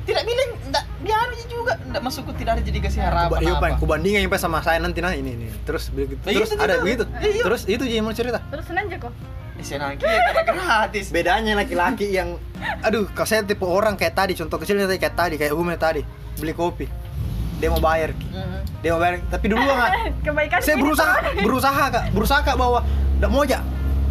[0.06, 3.52] tidak bilang enggak dia aja juga enggak masukku tidak ada jadi kasih harapan Coba, iya,
[3.58, 5.46] apa Pak, kubandingin yang sama saya nanti nah ini ini.
[5.66, 6.22] Terus begitu.
[6.22, 7.04] Terus itu ada begitu.
[7.18, 7.42] Iya.
[7.42, 8.38] Terus itu jadi mau cerita.
[8.48, 9.12] terus senang aja kok
[9.56, 12.36] ki ya gratis Bedanya laki-laki yang
[12.84, 16.04] aduh, kalau saya tipe orang kayak tadi, contoh kecilnya tadi kayak tadi, kayak Ume tadi,
[16.36, 16.86] beli kopi.
[17.56, 18.12] Dia mau bayar.
[18.12, 18.84] Mhm.
[18.84, 19.90] dia mau bayar, tapi dulu nggak.
[20.28, 22.84] kebaikan Saya berusaha, berusaha kak, berusaha kak bahwa
[23.16, 23.58] udah mau aja,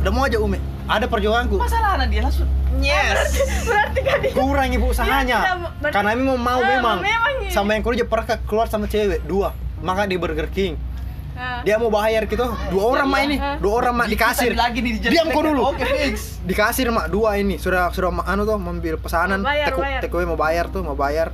[0.01, 0.57] udah mau aja Ume.
[0.85, 1.57] Ada perjuanganku.
[1.57, 2.45] masalah dia langsung
[2.77, 5.39] yes berarti kan dia Kurang ibu usahanya.
[5.79, 6.97] berarti- Karena ini mau mau Ah, memang.
[7.01, 7.49] memang, iya.
[7.49, 9.55] Sama yang keluar pernah keluar sama cewek dua.
[9.79, 10.77] Maka di Burger King.
[11.35, 12.47] Nah, Dia mau bayar gitu.
[12.71, 13.57] Dua orang mak ini, Ah.
[13.57, 14.55] dua orang mak di kasir.
[14.55, 15.67] Lagi nih di Diam kau dulu.
[15.67, 19.41] oke fix Di kasir mak dua ini sudah sudah anu tuh mengambil pesanan.
[19.41, 21.33] Away mau bayar tuh, mau bayar.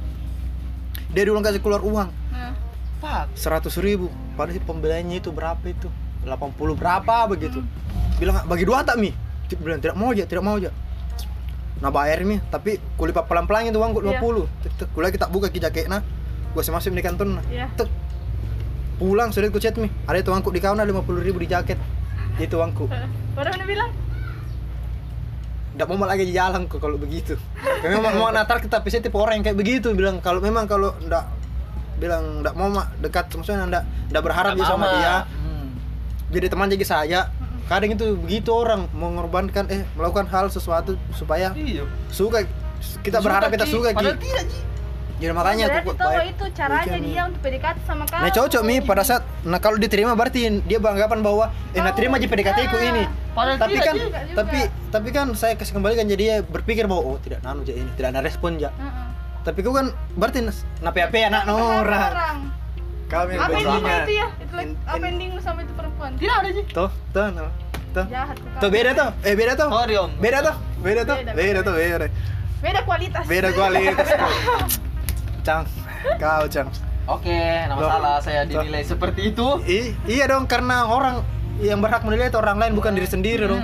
[1.10, 2.56] Dia dulu kasih keluar uang nah.
[2.98, 4.08] pak seratus ribu.
[4.34, 5.92] Padahal sih pembeliannya itu berapa itu?
[6.24, 7.60] 80 berapa begitu.
[7.60, 8.18] Hmm.
[8.18, 9.12] Bilang bagi dua tak mi?
[9.58, 10.72] Bilang tidak mau aja, tidak mau aja.
[11.82, 14.22] Nah bayar mi, tapi kulipat pelan-pelan itu uang Iya.
[14.22, 14.46] 50.
[14.62, 16.06] Tek, tek, Kuliah kita buka ki jaketnya.
[16.52, 17.28] Gua masih masuk di kantor.
[17.28, 17.44] nah.
[17.50, 17.68] Iya.
[17.74, 17.90] Tek.
[18.96, 19.90] Pulang sudah ku chat mi.
[20.06, 21.82] Ada itu uangku di kawan lima puluh ribu di jaket.
[22.38, 22.86] Itu uangku.
[23.36, 23.90] Baru udah bilang
[25.72, 27.40] Nggak mau lagi di jalan kok kalau begitu.
[27.82, 30.92] Memang mau natar kita tapi saya tipe orang yang kayak begitu bilang kalau memang kalau
[31.00, 31.32] ndak
[31.96, 35.70] bilang ndak mau mak dekat maksudnya ndak ndak berharap dia sama dia Hmm.
[36.28, 37.30] jadi teman jadi saya
[37.72, 42.44] kadang itu begitu orang mengorbankan eh melakukan hal sesuatu supaya iya suka
[43.00, 43.72] kita berharap kita Ki.
[43.72, 44.28] suka padahal Ki.
[44.28, 44.60] tidak Ji.
[45.18, 48.32] jadi makanya berarti aku tahu bayar- itu caranya Weekend, dia untuk PDKT sama kau Nah
[48.34, 52.28] cocok mi pada saat nah kalau diterima berarti dia beranggapan bahwa eh nah terima aja
[52.28, 53.04] PDKT ku ini.
[53.32, 54.36] Padahal Tapi tidak, kan juga, juga.
[54.36, 54.60] tapi
[54.92, 58.10] tapi kan saya kasih kembalikan jadi dia berpikir bahwa oh tidak nanu aja ini, tidak
[58.12, 58.68] ada respon ja.
[58.74, 59.08] Heeh.
[59.42, 62.51] Tapi kau kan berarti nas- na PHP anak orang.
[63.12, 64.02] Kami apa ending bajingan.
[64.02, 67.28] itu ya itu In- apa in- ending sama itu perempuan tidak ada sih Tuh, tuh,
[67.30, 67.46] no.
[67.92, 68.06] tuh.
[68.08, 69.10] jahat tuh Tuh beda tuh.
[69.22, 69.68] Eh beda tuh.
[69.70, 70.56] sorry om Beda tuh.
[70.80, 71.18] Beda tuh.
[71.30, 72.08] Beda, tuh, beda.
[72.58, 74.08] beda kualitas Beda kualitas.
[74.08, 74.32] tuh.
[75.46, 75.64] Cang.
[76.16, 76.68] Kau, Cang.
[77.04, 81.20] oke nggak masalah saya dinilai seperti itu I- iya dong karena orang
[81.60, 83.60] yang berhak menilai itu orang lain bukan diri sendiri dong.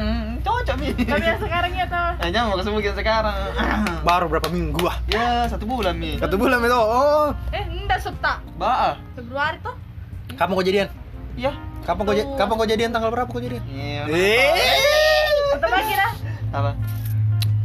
[0.47, 0.87] Cocok mi.
[0.95, 3.35] Tapi yang sekarang ya tuh Hanya mau ketemu kita sekarang.
[4.07, 4.97] Baru berapa minggu ah.
[5.11, 6.15] ya satu bulan mi.
[6.15, 6.71] Satu bulan itu.
[6.73, 9.75] Oh, eh enggak subta Ba Februari tuh
[10.33, 10.87] kapan kau jadian?
[11.35, 11.51] iya
[11.83, 12.89] Kapan kau kapan kau jadian?
[12.91, 13.63] Tanggal berapa kau jadian?
[13.67, 15.55] iya Eh.
[15.55, 16.11] atau lagi dah.
[16.53, 16.71] Apa?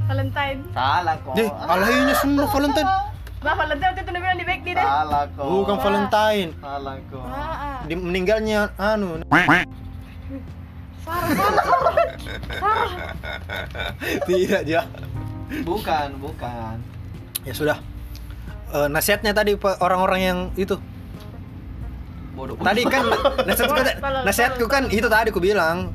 [0.02, 0.60] Valentine.
[0.72, 1.34] Salah kok.
[1.34, 2.90] Deh, alahnya semua Valentine.
[3.38, 5.44] bah Valentine waktu itu udah bilang di back di deh salah kok.
[5.44, 6.50] Bukan Valentine.
[6.58, 7.24] salah kok.
[7.24, 7.78] Ah, ah.
[7.82, 9.22] Di meninggalnya anu.
[14.28, 14.82] Tidak, ya.
[15.66, 16.76] bukan bukan
[17.42, 17.78] Ya sudah.
[18.70, 20.78] Eh, nasihatnya tadi orang-orang yang itu.
[22.32, 23.04] bodoh Tadi kan
[23.48, 25.90] nasihatku, tolol, nasihatku kan itu tadi ku bilang.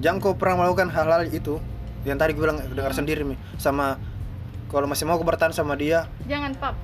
[0.00, 1.60] Jangan kau pernah melakukan hal-hal itu.
[2.08, 4.00] Yang tadi ku bilang dengar sendiri nih sama
[4.68, 6.76] kalau masih mau aku bertahan sama dia, jangan pap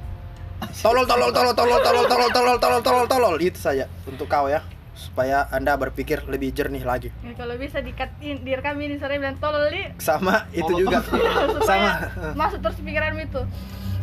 [0.80, 4.64] tolol tolol tolol tolol tolol tolol tolol tolol tolol tolol itu saja untuk kau ya
[4.94, 7.10] supaya anda berpikir lebih jernih lagi.
[7.20, 9.90] Ya, kalau bisa dikatin direkam ini sore bilang tolol li.
[9.98, 10.80] Sama itu Tolol.
[10.86, 10.98] juga.
[11.68, 11.90] Sama.
[12.38, 13.42] masuk terus pikiranmu itu.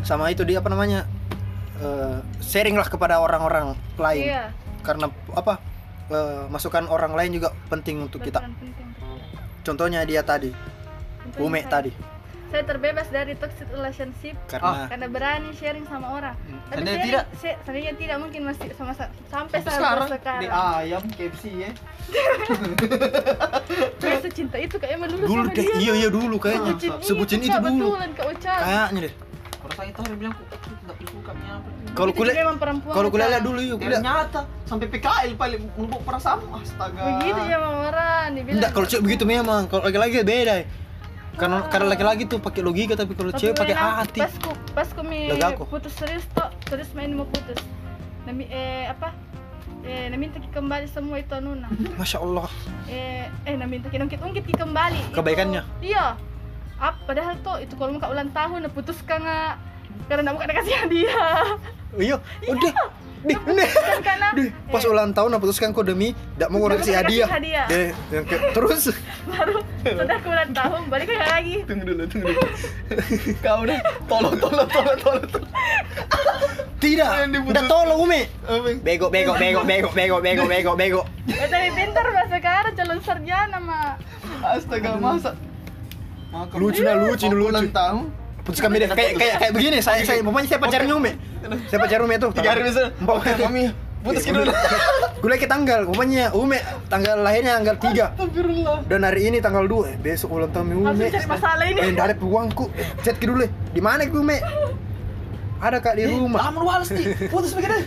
[0.03, 1.07] Sama itu dia apa namanya
[1.79, 4.25] eh, sharing lah kepada orang-orang lain.
[4.27, 4.43] Iya.
[4.83, 5.63] Karena apa
[6.11, 8.43] eh, masukan orang lain juga penting untuk kita.
[8.43, 8.71] Penting
[9.61, 10.51] contohnya dia tadi.
[10.51, 11.91] Contohnya Ume saya- tadi
[12.51, 16.35] saya terbebas dari toxic relationship karena karena berani sharing sama orang.
[16.41, 16.59] Hmm.
[16.61, 17.25] tapi Seandainya sharing, tidak?
[17.33, 20.41] se- seandainya tidak mungkin masih sama sa- sampai Sampai sekarang, sekarang sekarang.
[20.41, 21.71] di ayam KFC ya.
[24.01, 25.75] Saya secinta itu kayaknya dulu, dulu sama deh dia.
[25.79, 27.95] iya iya dulu kayaknya sebutin itu dulu.
[27.95, 29.13] betulan Kak Ucan kayaknya deh.
[29.61, 33.77] Kalau saya itu orang bilang kok apa kalau kuliah memang perempuan kalau kuliah dulu yuk
[33.77, 37.19] ternyata sampai PKL paling melubuk perasaan astaga.
[37.19, 39.61] Begitu ya sama orang dibilang enggak kalau cewek begitu memang.
[39.67, 40.53] Kalau laki-laki beda
[41.39, 44.19] karena karena laki-laki tuh pakai logika tapi kalau cewek pakai hati.
[44.19, 45.31] pas ku pas ku mi
[45.67, 47.59] putus serius toh terus main mau putus.
[48.27, 49.15] Nami, eh apa?
[49.81, 51.71] Eh naminta ki kembali semua itu nuna.
[51.97, 52.45] Masya Allah.
[52.85, 54.99] Eh eh naminta ki ungkit ungkit ki kembali.
[55.09, 55.63] Itu- Kebaikannya?
[55.81, 56.19] iya.
[56.81, 58.73] Apa padahal tuh itu kalau muka ulang tahun nggak
[60.09, 61.45] karena nggak bukan kasih hadiah
[61.95, 62.17] iya.
[62.49, 62.73] Udah
[64.01, 64.89] karena dih, pas eh.
[64.89, 67.29] ulang tahun aku putuskan kau demi tidak mau koreksi hadiah.
[67.29, 67.67] hadiah.
[68.09, 68.83] Yang ke, terus
[69.29, 71.55] baru sudah ke ulang tahun balik lagi.
[71.69, 72.41] Tunggu dulu, tunggu dulu.
[73.45, 75.47] kau nih tolong, tolong, tolong, tolong.
[76.81, 77.09] Tidak,
[77.45, 78.21] udah tolong Umi.
[78.81, 81.01] Bego, bego, bego, bego, bego, bego, bego, bego.
[81.29, 84.01] Eh, tapi pintar mas sekarang calon sarjana mah.
[84.41, 85.37] Astaga masa.
[86.57, 87.27] Lucu lucu, lucu.
[87.29, 88.91] Ulang tahun putuskan beda.
[88.91, 91.11] Kayak kayak kayak begini saya saya pokoknya saya pacarnya umi
[91.67, 93.45] saya pacar umi tuh tiga hari bisa Umpamanya oke tuh.
[93.47, 93.65] mami
[94.01, 94.49] Putus dulu.
[95.21, 95.85] gue lagi tanggal.
[95.85, 96.57] Umumnya Ume
[96.89, 98.77] tanggal lahirnya tanggal 3 Astagfirullah.
[98.89, 101.79] dan hari ini tanggal 2 eh, besok ulang tahun Ume langsung cari masalah ini.
[101.85, 103.45] Eh ada uangku eh, chat ke dulu.
[103.45, 104.41] Di mana ke Ume
[105.61, 106.49] ada kak di rumah.
[106.49, 107.29] Lama lu nih.
[107.29, 107.77] Putus begini.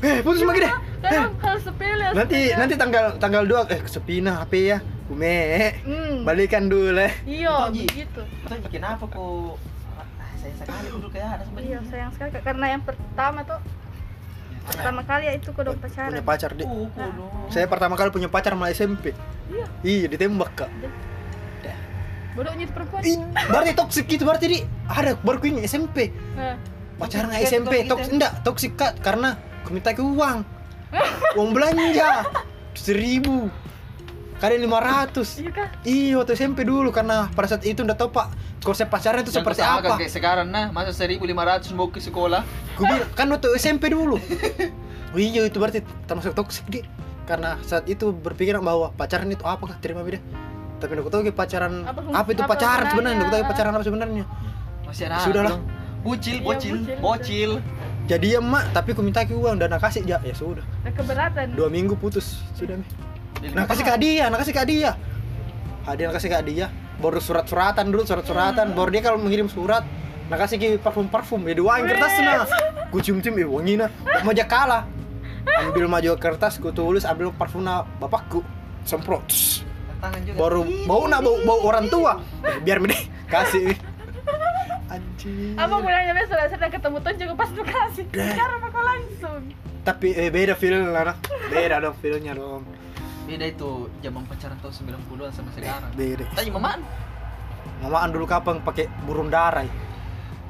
[0.00, 0.72] eh putus lagi deh
[1.04, 2.56] kadang hal sepele nanti sepele.
[2.56, 4.78] nanti tanggal tanggal 2 eh kesepina HP ya
[5.10, 6.22] Ume hmm.
[6.22, 8.22] balikan dulu iya begitu.
[8.22, 9.58] Itu bikin apa kok?
[9.98, 12.30] Ah, saya sekali dulu kayak ada sama iya sayang sekali.
[12.38, 13.58] Karena yang pertama tuh
[14.60, 17.48] pertama kali ya itu kodok pacaran punya pacar deh Oh, dong.
[17.50, 19.10] saya pertama kali punya pacar malah SMP
[19.50, 19.66] iya.
[19.82, 20.70] Iya ditembak kak.
[22.30, 23.02] Bodohnya itu perempuan.
[23.02, 23.18] Ih,
[23.50, 26.54] berarti toksik gitu berarti di ada baru ini SMP Eh,
[26.94, 28.14] pacaran Toxic, SMP toxic, toks gitu.
[28.14, 29.34] enggak toksik kak karena
[29.66, 30.46] aku minta ke uang.
[31.38, 32.22] Uang belanja.
[32.78, 33.50] Seribu
[34.40, 35.36] kali lima ratus.
[35.36, 35.68] Iya kah?
[35.84, 38.32] Iya waktu SMP dulu karena pada saat itu udah tahu pak
[38.64, 40.00] konsep pacaran itu seperti apa.
[40.00, 42.40] kayak sekarang nah, masa 1500 mau ke sekolah.
[42.80, 44.16] Bilang, kan waktu SMP dulu.
[45.10, 46.86] Oh, iya itu berarti termasuk toksik di
[47.26, 50.22] karena saat itu berpikiran bahwa pacaran itu apa kah terima beda.
[50.78, 53.18] Tapi aku tahu pacaran Apa apa, itu apa pacaran sebenarnya?
[53.26, 54.24] aku tahu pacaran apa sebenarnya.
[54.86, 55.18] Masih ada.
[55.26, 55.58] Sudahlah.
[55.58, 55.62] dong.
[56.06, 57.50] Bocil, Iya, bocil, bocil,
[58.10, 60.02] jadi ya mak tapi aku minta ke uang dan kasih.
[60.02, 60.62] Ya ya sudah.
[60.86, 61.46] Ada keberatan.
[61.58, 63.09] Dua minggu putus sudah Jadi
[63.56, 64.92] nah kasih ke dia nah kasih ke dia
[65.88, 66.66] hadiah nak kasih ke dia
[67.00, 68.76] baru surat-suratan dulu surat-suratan.
[68.76, 69.82] Baru dia kalau mengirim surat
[70.30, 71.42] nah kasih ke parfum-parfum.
[71.48, 72.46] Ya doain kertas nah.
[72.92, 73.90] Gue cium-cium ya wangi nah.
[74.22, 74.84] Mau aja kalah.
[75.64, 77.82] Ambil maju kertas gue tulis ambil parfum nah.
[77.98, 78.44] Bapakku
[78.84, 79.24] semprot.
[79.26, 79.66] Tss.
[80.00, 80.36] tangan juga.
[80.40, 82.16] baru bau nak bau, bau orang tua.
[82.40, 83.76] Eh, biar mending kasih.
[84.88, 85.52] Anjing.
[85.60, 88.04] Apa mulanya besok sedang ketemu tuh juga pas lu kasih.
[88.08, 89.40] Cara apa kau langsung?
[89.84, 91.16] Tapi eh, beda feeling lah nah.
[91.52, 92.64] beda dong feelnya dong
[93.30, 93.70] Beda itu
[94.02, 95.90] zaman pacaran tahun 90-an sama sekarang.
[95.94, 96.78] beda Tanya maman.
[97.78, 99.62] mamaan dulu kapan pakai burung darah?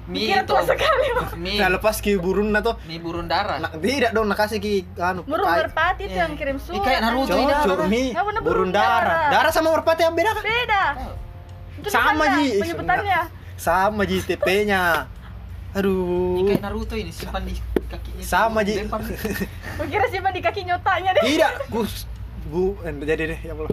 [0.06, 0.54] Mie Kira itu.
[0.64, 1.06] sekali
[1.36, 1.60] Mie.
[1.60, 3.60] nah lepas ki burung na tuh Mie burung darah.
[3.60, 6.24] nah, tidak dong nak kasih ki anu burung kai- merpati itu Iya.
[6.24, 7.86] yang kirim surat kayak Naruto ini darah.
[7.86, 8.02] mi
[8.40, 9.50] burung darah darah.
[9.50, 10.84] sama merpati yang beda kan beda
[11.76, 12.48] Itu Sama, Ji.
[12.58, 13.20] penyebutannya
[13.54, 15.04] sama ji TP nya
[15.70, 17.54] Ih, aduh kayak Naruto ini simpan di
[17.86, 18.22] kakinya.
[18.22, 19.04] sama ji Lempar.
[19.76, 22.08] Gua kira simpan di kaki nyotanya deh tidak gus
[22.50, 23.70] bu eh, jadi deh ya Allah.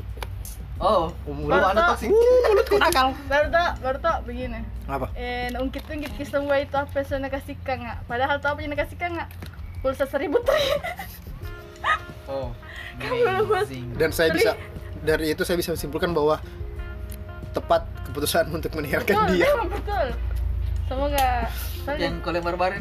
[0.78, 1.58] Oh, Mulut.
[1.58, 2.14] lu ada toksik.
[2.14, 2.22] uh,
[2.54, 3.10] mulutku nakal.
[3.26, 4.62] Baru tuh baru tuh begini.
[4.86, 5.10] Apa?
[5.18, 8.78] Eh ungkit ungkit ke semua itu apa yang saya kasihkan nggak padahal tuh apa yang
[8.78, 9.30] kasihkan nggak
[9.82, 10.54] pulsa seribu tuh
[12.28, 12.52] Oh.
[12.98, 13.64] Kamu
[13.96, 14.52] dan saya bisa
[15.02, 16.42] dari itu saya bisa menyimpulkan bahwa
[17.56, 19.46] tepat keputusan untuk meninggalkan betul dia.
[19.54, 20.08] memang betul.
[20.90, 21.28] Semoga
[21.96, 22.76] Yang kalau yang baru-baru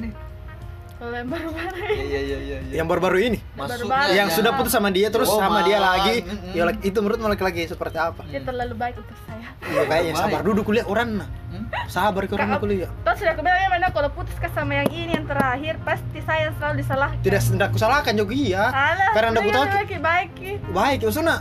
[0.96, 1.48] baru-baru
[1.86, 2.58] Iya iya iya iya.
[2.62, 2.74] iya.
[2.74, 6.00] yang baru-baru ini Maksudnya yang sudah putus sama dia terus Oh, sama dia malah.
[6.00, 6.52] lagi Mm-mm.
[6.52, 10.22] ya itu menurut laki-laki seperti apa dia terlalu baik untuk saya ya kayaknya Baik.
[10.22, 11.62] sabar duduk kuliah orang nah Hmm?
[11.86, 14.88] sabar ke orang kuliah Terus sudah aku bilang ya mana kalau putus ke sama yang
[14.88, 17.18] ini yang terakhir pasti saya yang selalu disalahkan.
[17.22, 20.52] tidak tidak kusalahkan juga iya Alah, Karena anda butuh- lagi baik Ki.
[20.66, 21.36] baik maksudnya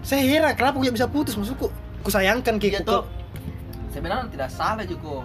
[0.00, 1.68] saya heran kenapa gue bisa putus maksudku
[2.00, 3.04] ku sayangkan Iya ki tuh.
[3.88, 5.22] Sebenarnya tidak salah juga.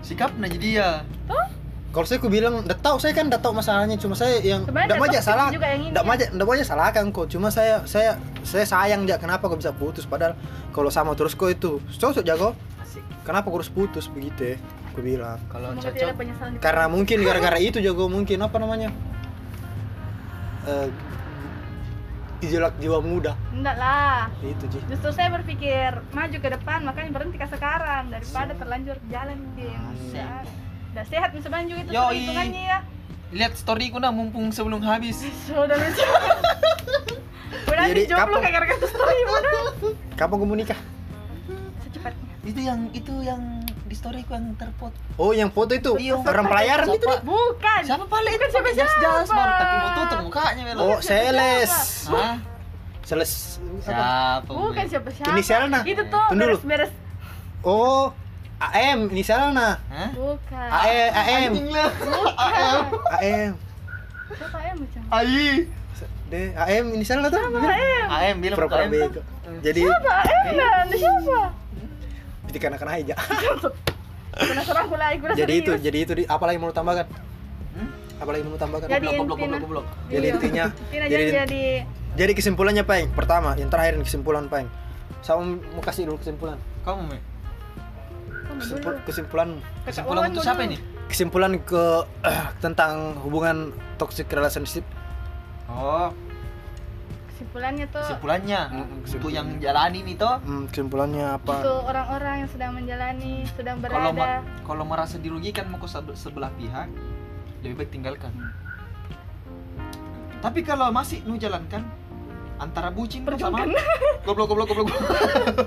[0.00, 0.90] Sikapnya jadi dia.
[1.88, 5.00] Kalau saya ku bilang udah tahu saya kan udah tahu masalahnya cuma saya yang tidak
[5.08, 6.12] aja salah ini tidak ya.
[6.12, 10.04] aja tidak aja salahkan kok cuma saya saya saya sayang aja kenapa kok bisa putus
[10.04, 10.36] padahal
[10.76, 12.52] kalau sama terus kok itu cocok jago
[12.84, 13.00] Asik.
[13.24, 14.56] kenapa kok harus putus begitu ya
[14.92, 16.60] aku bilang Kalau cocok.
[16.60, 18.92] karena mungkin gara-gara itu jago mungkin apa namanya
[20.68, 20.88] Eh,
[22.44, 24.28] gejolak jiwa muda Enggak lah.
[24.44, 29.38] itu Ji Justru saya berpikir maju ke depan makanya berhenti ke sekarang daripada terlanjur jalan
[29.56, 29.72] Din.
[29.72, 30.67] Asik.
[30.98, 32.14] Udah sehat bisa maju itu Yoi.
[32.18, 32.78] hitungannya ya.
[33.30, 35.22] Lihat storyku nah mumpung sebelum habis.
[35.46, 36.02] Sudah lucu.
[37.70, 39.18] Udah Jadi, di jomblo kapan- kayak gara-gara itu story
[40.18, 40.80] kapan kamu nikah
[41.80, 42.32] Secepatnya.
[42.42, 44.90] Itu yang itu yang di storyku yang terpot.
[45.14, 46.18] oh yang foto itu Iya.
[46.18, 47.06] orang pelayaran itu.
[47.22, 47.80] Bukan.
[47.80, 49.22] Siapa paling Bukan siapa jas siapa.
[49.30, 50.80] baru tapi mau tutup mukanya Melo.
[50.82, 51.72] oh seles
[52.10, 52.36] Hah?
[53.02, 53.32] seles
[53.78, 54.50] apa Siapa?
[54.50, 55.30] Bukan siapa siapa.
[55.30, 55.80] Inisialnya?
[55.86, 56.90] Itu tuh beres-beres.
[57.62, 58.10] oh
[58.60, 60.10] AM inisialnya Hah?
[60.12, 60.68] Bukan.
[60.68, 61.52] AM.
[63.16, 63.52] AM
[64.28, 65.00] Siapa ya macam?
[65.08, 65.66] Ai.
[66.28, 68.02] deh AM inisialnya tuh Siapa ya?
[68.28, 68.90] AM bilang pura-pura AM.
[68.90, 69.20] bego
[69.58, 70.14] jadi Siapa?
[70.46, 71.40] Enak, ada siapa?
[72.44, 73.14] itu karena kena aja
[74.30, 77.06] Penasaran aku lagi, gue jadi itu jadi itu di, apa lagi mau tambahkan
[77.70, 77.88] Hmm?
[78.16, 79.86] apa lagi mau tambahkan Jadi Goblok, goblok, intinya- goblok.
[80.08, 80.34] Jadi Iya.
[80.34, 81.62] intinya jadi jadi jadi
[82.14, 84.66] jadi kesimpulannya peng pertama yang terakhir kesimpulan peng
[85.20, 87.18] sama mau kasih dulu kesimpulan Kamu, Me.
[89.00, 89.48] Kesimpulan
[89.82, 90.76] Kesimpulan Wawan untuk siapa ini?
[91.06, 91.84] kesimpulan ke
[92.58, 94.84] tentang hubungan toxic relationship
[95.66, 96.12] Oh,
[97.30, 99.32] Kesimpulannya tuh kesimpulannya Mm, untuk kesimpulan.
[99.32, 100.36] yang jalani nih toh.
[100.38, 104.42] hmm, kesimpulannya apa untuk orang-orang yang sedang menjalani, sedang Kalau berada.
[104.42, 106.90] ma- kalau merasa dirugikan mau ke sebe- sebelah pihak,
[107.60, 108.32] lebih baik tinggalkan.
[110.38, 111.82] Tapi kalau masih nu jalankan
[112.56, 113.62] antara bucin sama
[114.26, 114.88] goblok goblok goblok.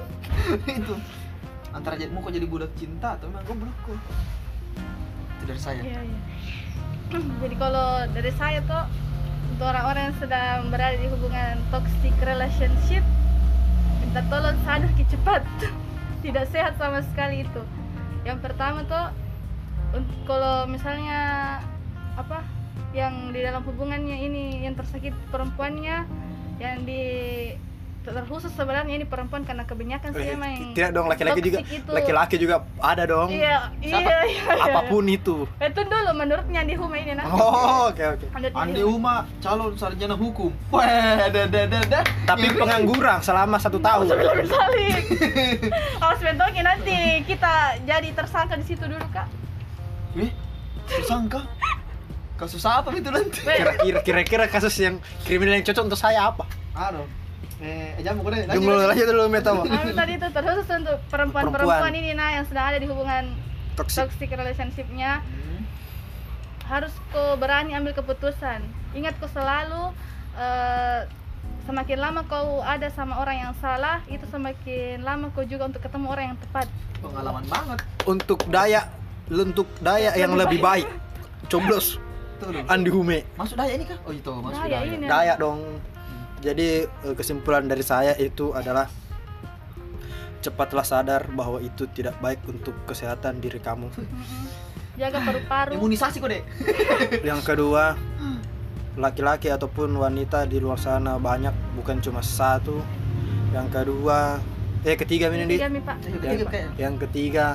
[0.70, 0.94] itu
[1.72, 3.44] antara jadi mau kok jadi budak cinta atau memang
[3.84, 3.96] kok.
[5.40, 5.82] Itu dari saya.
[5.82, 6.20] Iya, iya.
[7.44, 8.88] Jadi kalau dari saya tuh
[9.52, 13.04] untuk orang-orang yang sedang berada di hubungan toxic relationship
[14.00, 15.44] minta tolong sadar ki cepat.
[16.24, 17.64] Tidak sehat sama sekali itu.
[18.24, 19.12] Yang pertama tuh
[20.24, 21.60] kalau misalnya
[22.16, 22.46] apa
[22.92, 26.04] yang di dalam hubungannya ini yang tersakit perempuannya
[26.60, 27.04] yang di
[28.02, 31.60] terkhusus sebenarnya ini perempuan karena kebanyakan sih emang yang Tidak dong laki-laki juga.
[31.86, 33.30] Laki-laki juga ada dong.
[33.30, 34.10] Iya, iya, Siapa?
[34.10, 34.64] iya, iya.
[34.66, 35.46] Apa pun itu.
[35.62, 37.30] Itu dulu menurutnya di Huma ini nah.
[37.30, 38.26] Oh, oke oke.
[38.34, 40.50] Menurut Andi Andi Uma calon sarjana hukum.
[40.74, 42.04] Wah, dah dah dah dah.
[42.26, 44.10] Tapi Iya, pengangguran selama satu tahun.
[44.10, 45.04] Sebelum salik.
[46.04, 46.98] Awas bentokin nanti
[47.30, 49.30] kita jadi tersangka di situ dulu kak.
[50.18, 50.34] Eh,
[50.90, 51.46] tersangka?
[52.34, 53.46] Kasus apa itu nanti?
[53.46, 56.50] Kira-kira kira-kira kasus yang kriminal yang cocok untuk saya apa?
[56.74, 57.21] Aduh.
[57.62, 58.50] Eh, jamu kode.
[58.50, 59.62] Jumlah aja dulu meta mau.
[59.64, 61.94] Nah, tadi itu terkhusus untuk perempuan-perempuan Perempuan.
[61.94, 63.38] ini nah yang sedang ada di hubungan
[63.72, 64.02] Toxic.
[64.04, 65.62] toxic relationshipnya Hmm.
[66.66, 68.66] harus kau berani ambil keputusan.
[68.92, 69.94] Ingat kau selalu
[70.34, 71.06] eh,
[71.62, 76.08] semakin lama kau ada sama orang yang salah itu semakin lama kau juga untuk ketemu
[76.08, 76.66] orang yang tepat.
[76.98, 77.78] Pengalaman banget.
[78.04, 78.90] Untuk daya
[79.28, 80.90] untuk daya yang lebih baik.
[81.46, 82.02] Coblos.
[82.66, 83.22] Andi Hume.
[83.36, 84.02] Masuk daya ini kah?
[84.02, 84.90] Oh itu masuk Daya daya.
[84.90, 85.06] ini.
[85.06, 85.62] Daya dong.
[86.42, 88.90] Jadi eh, kesimpulan dari saya itu adalah
[90.42, 93.88] cepatlah sadar bahwa itu tidak baik untuk kesehatan diri kamu.
[95.00, 95.78] Jaga paru-paru.
[95.78, 96.42] Imunisasi kode.
[97.30, 97.96] Yang kedua,
[99.00, 102.82] laki-laki ataupun wanita di luar sana banyak, bukan cuma satu.
[103.56, 104.42] Yang kedua,
[104.84, 105.56] eh ketiga ini di.
[105.62, 105.98] Tiga mi pak.
[106.04, 106.70] Ayo, ketiga, kayak.
[106.76, 107.46] Yang ketiga,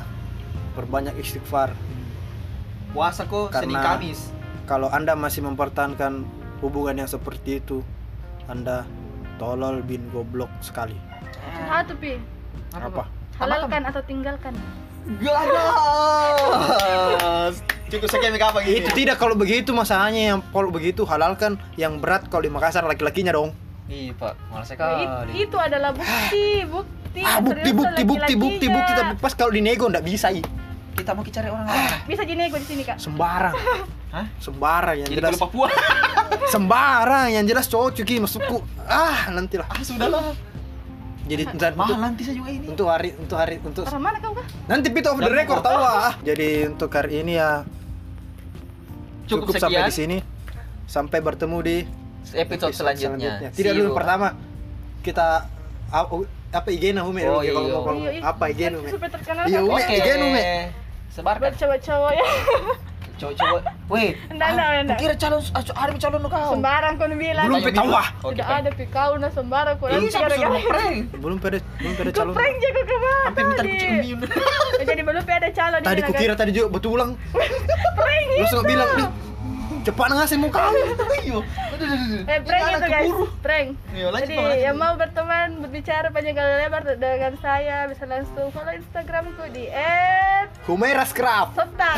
[0.78, 1.74] perbanyak istighfar.
[2.94, 4.20] Puasa kok Senin Karena- Kamis.
[4.66, 6.26] Kalau Anda masih mempertahankan
[6.64, 7.86] hubungan yang seperti itu,
[8.46, 8.86] Anda
[9.42, 10.94] tolol bin goblok sekali.
[11.66, 12.18] Satu pi.
[12.74, 13.10] Apa?
[13.42, 14.54] Halalkan atau tinggalkan.
[15.22, 15.94] Ganas.
[17.86, 19.06] Cukup sekian apa Itu gitu.
[19.06, 23.54] tidak kalau begitu masalahnya yang kalau begitu halalkan yang berat kalau di Makassar laki-lakinya dong.
[23.86, 25.06] Ih, Pak, malas sekali.
[25.38, 27.22] itu adalah bukti, bukti.
[27.22, 30.42] Ah, bukti bukti bukti bukti bukti tapi pas kalau dinego ndak bisa i.
[30.98, 31.86] Kita mau cari orang lain.
[32.10, 32.98] Bisa jinego di sini kak.
[32.98, 33.54] Sembarang.
[34.16, 34.26] Hah?
[34.38, 35.36] Sembarang yang Jadi jelas.
[35.36, 35.68] Papua.
[36.54, 38.58] Sembarang yang jelas cocok i masukku.
[38.82, 39.68] Ah, nantilah.
[39.68, 40.32] ah, sudahlah.
[41.26, 42.66] Jadi ntar Mahal untuk, nanti saya juga ini.
[42.66, 44.46] untuk hari untuk hari untuk Orang mana kau kak?
[44.70, 46.14] nanti pit of the Dan- record tahu ah.
[46.22, 47.66] Jadi untuk hari ini ya
[49.26, 49.90] Cukup, cukup, sampai sekian.
[49.90, 50.18] di sini.
[50.86, 51.76] Sampai bertemu di
[52.28, 53.50] Episode, selanjutnya.
[53.50, 54.38] Tidak See dulu pertama
[55.00, 55.50] kita
[56.48, 57.50] apa IG na Hume Oh, iya.
[57.50, 57.62] Iya,
[58.08, 58.20] iya.
[58.22, 58.88] apa IG na Hume?
[58.88, 59.58] Supaya terkenal Iya?
[59.60, 59.74] Umi.
[59.74, 59.94] Oke.
[59.94, 60.42] Igen, Umi.
[61.10, 61.42] Sebarkan.
[61.42, 62.26] Buat cowok-cowok ya.
[63.16, 63.60] Cowok-cowok.
[63.88, 64.10] Weh.
[64.32, 64.98] Enggak, enggak, ah, enggak.
[65.00, 65.40] Kira calon
[65.72, 66.50] hari calon lu kau.
[66.52, 67.46] Sembarang kau bilang.
[67.46, 67.88] Belum tahu bilang.
[67.94, 68.08] ah.
[68.20, 69.86] Oke, Tidak ada pi kau na sembarang kau.
[69.88, 70.68] Ini Nanti siapa suruh gara-gara.
[70.68, 70.96] prank?
[71.24, 72.34] Belum pede, belum pede Kau calon.
[72.36, 73.20] prank jago ke mana?
[73.24, 74.18] Sampai minta kucing miun.
[74.82, 77.10] Jadi belum ada calon Tadi kukira tadi juga betulang.
[77.96, 78.68] Prank Langsung itu.
[78.68, 79.08] bilang, "Nih,
[79.86, 80.78] cepat ngasih muka kamu."
[81.22, 81.38] Ayo.
[81.46, 82.22] Aduh, aduh, aduh.
[82.26, 83.24] Eh, prank itu guys, keburu.
[83.38, 83.68] prank.
[83.94, 84.64] Iya, lanjut, Jadi lanjut.
[84.66, 89.64] yang mau berteman, berbicara panjang kali lebar dengan saya bisa langsung follow Instagramku di.
[90.66, 91.90] @sota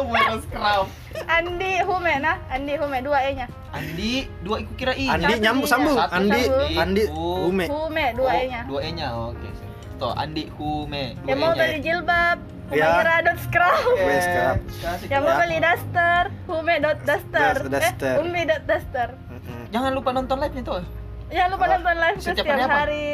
[0.00, 0.86] Bukan scrap.
[1.26, 3.46] Andi Hume nah, Andi Hume dua E nya.
[3.70, 5.06] Andi, dua ikut kira i.
[5.06, 5.96] Andi nyambung sambung.
[5.98, 6.42] Satu Andi.
[6.74, 7.46] Andi, Oh.
[7.50, 7.66] Hume.
[7.66, 8.60] Hume dua E nya.
[8.64, 9.08] Dua E-nya.
[9.12, 9.48] Oke.
[9.98, 11.18] Tuh, Andi Hume.
[11.20, 12.38] Dua Yang mau beli jilbab,
[12.70, 12.86] Ya.
[12.94, 13.72] Humaira.scrap.
[13.84, 14.56] Hume Scrap.
[14.62, 15.38] Kasih Yang mau Ya.
[15.40, 17.54] beli daster, Hume.daster.
[17.66, 17.98] Das-
[18.62, 19.08] daster.
[19.10, 19.32] Eh.
[19.32, 19.62] Mm-mm.
[19.68, 20.82] Jangan lupa nonton live-nya tuh.
[21.28, 22.76] Jangan lupa nonton live Setiap setiap, hari apa?
[22.76, 23.06] hari.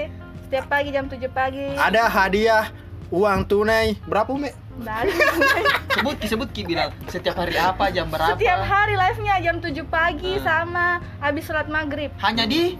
[0.42, 1.66] Setiap pagi jam 7 pagi.
[1.74, 2.64] Ada hadiah
[3.08, 4.52] uang tunai berapa Hume?
[4.76, 5.00] Nah,
[5.96, 8.36] Sebut ki, sebut ki bilang setiap hari apa, jam berapa.
[8.36, 10.44] setiap hari live-nya jam 7 pagi Ah.
[10.60, 10.86] sama
[11.18, 12.12] habis sholat maghrib.
[12.18, 12.76] Hanya di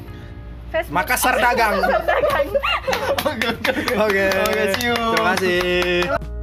[0.69, 0.93] Facebook.
[0.95, 1.81] Makassar dagang.
[1.81, 2.49] Dagang.
[3.27, 3.73] Oke, oke.
[3.99, 4.25] Oke.
[4.43, 4.95] Oke, see you.
[4.95, 6.36] Terima kasih.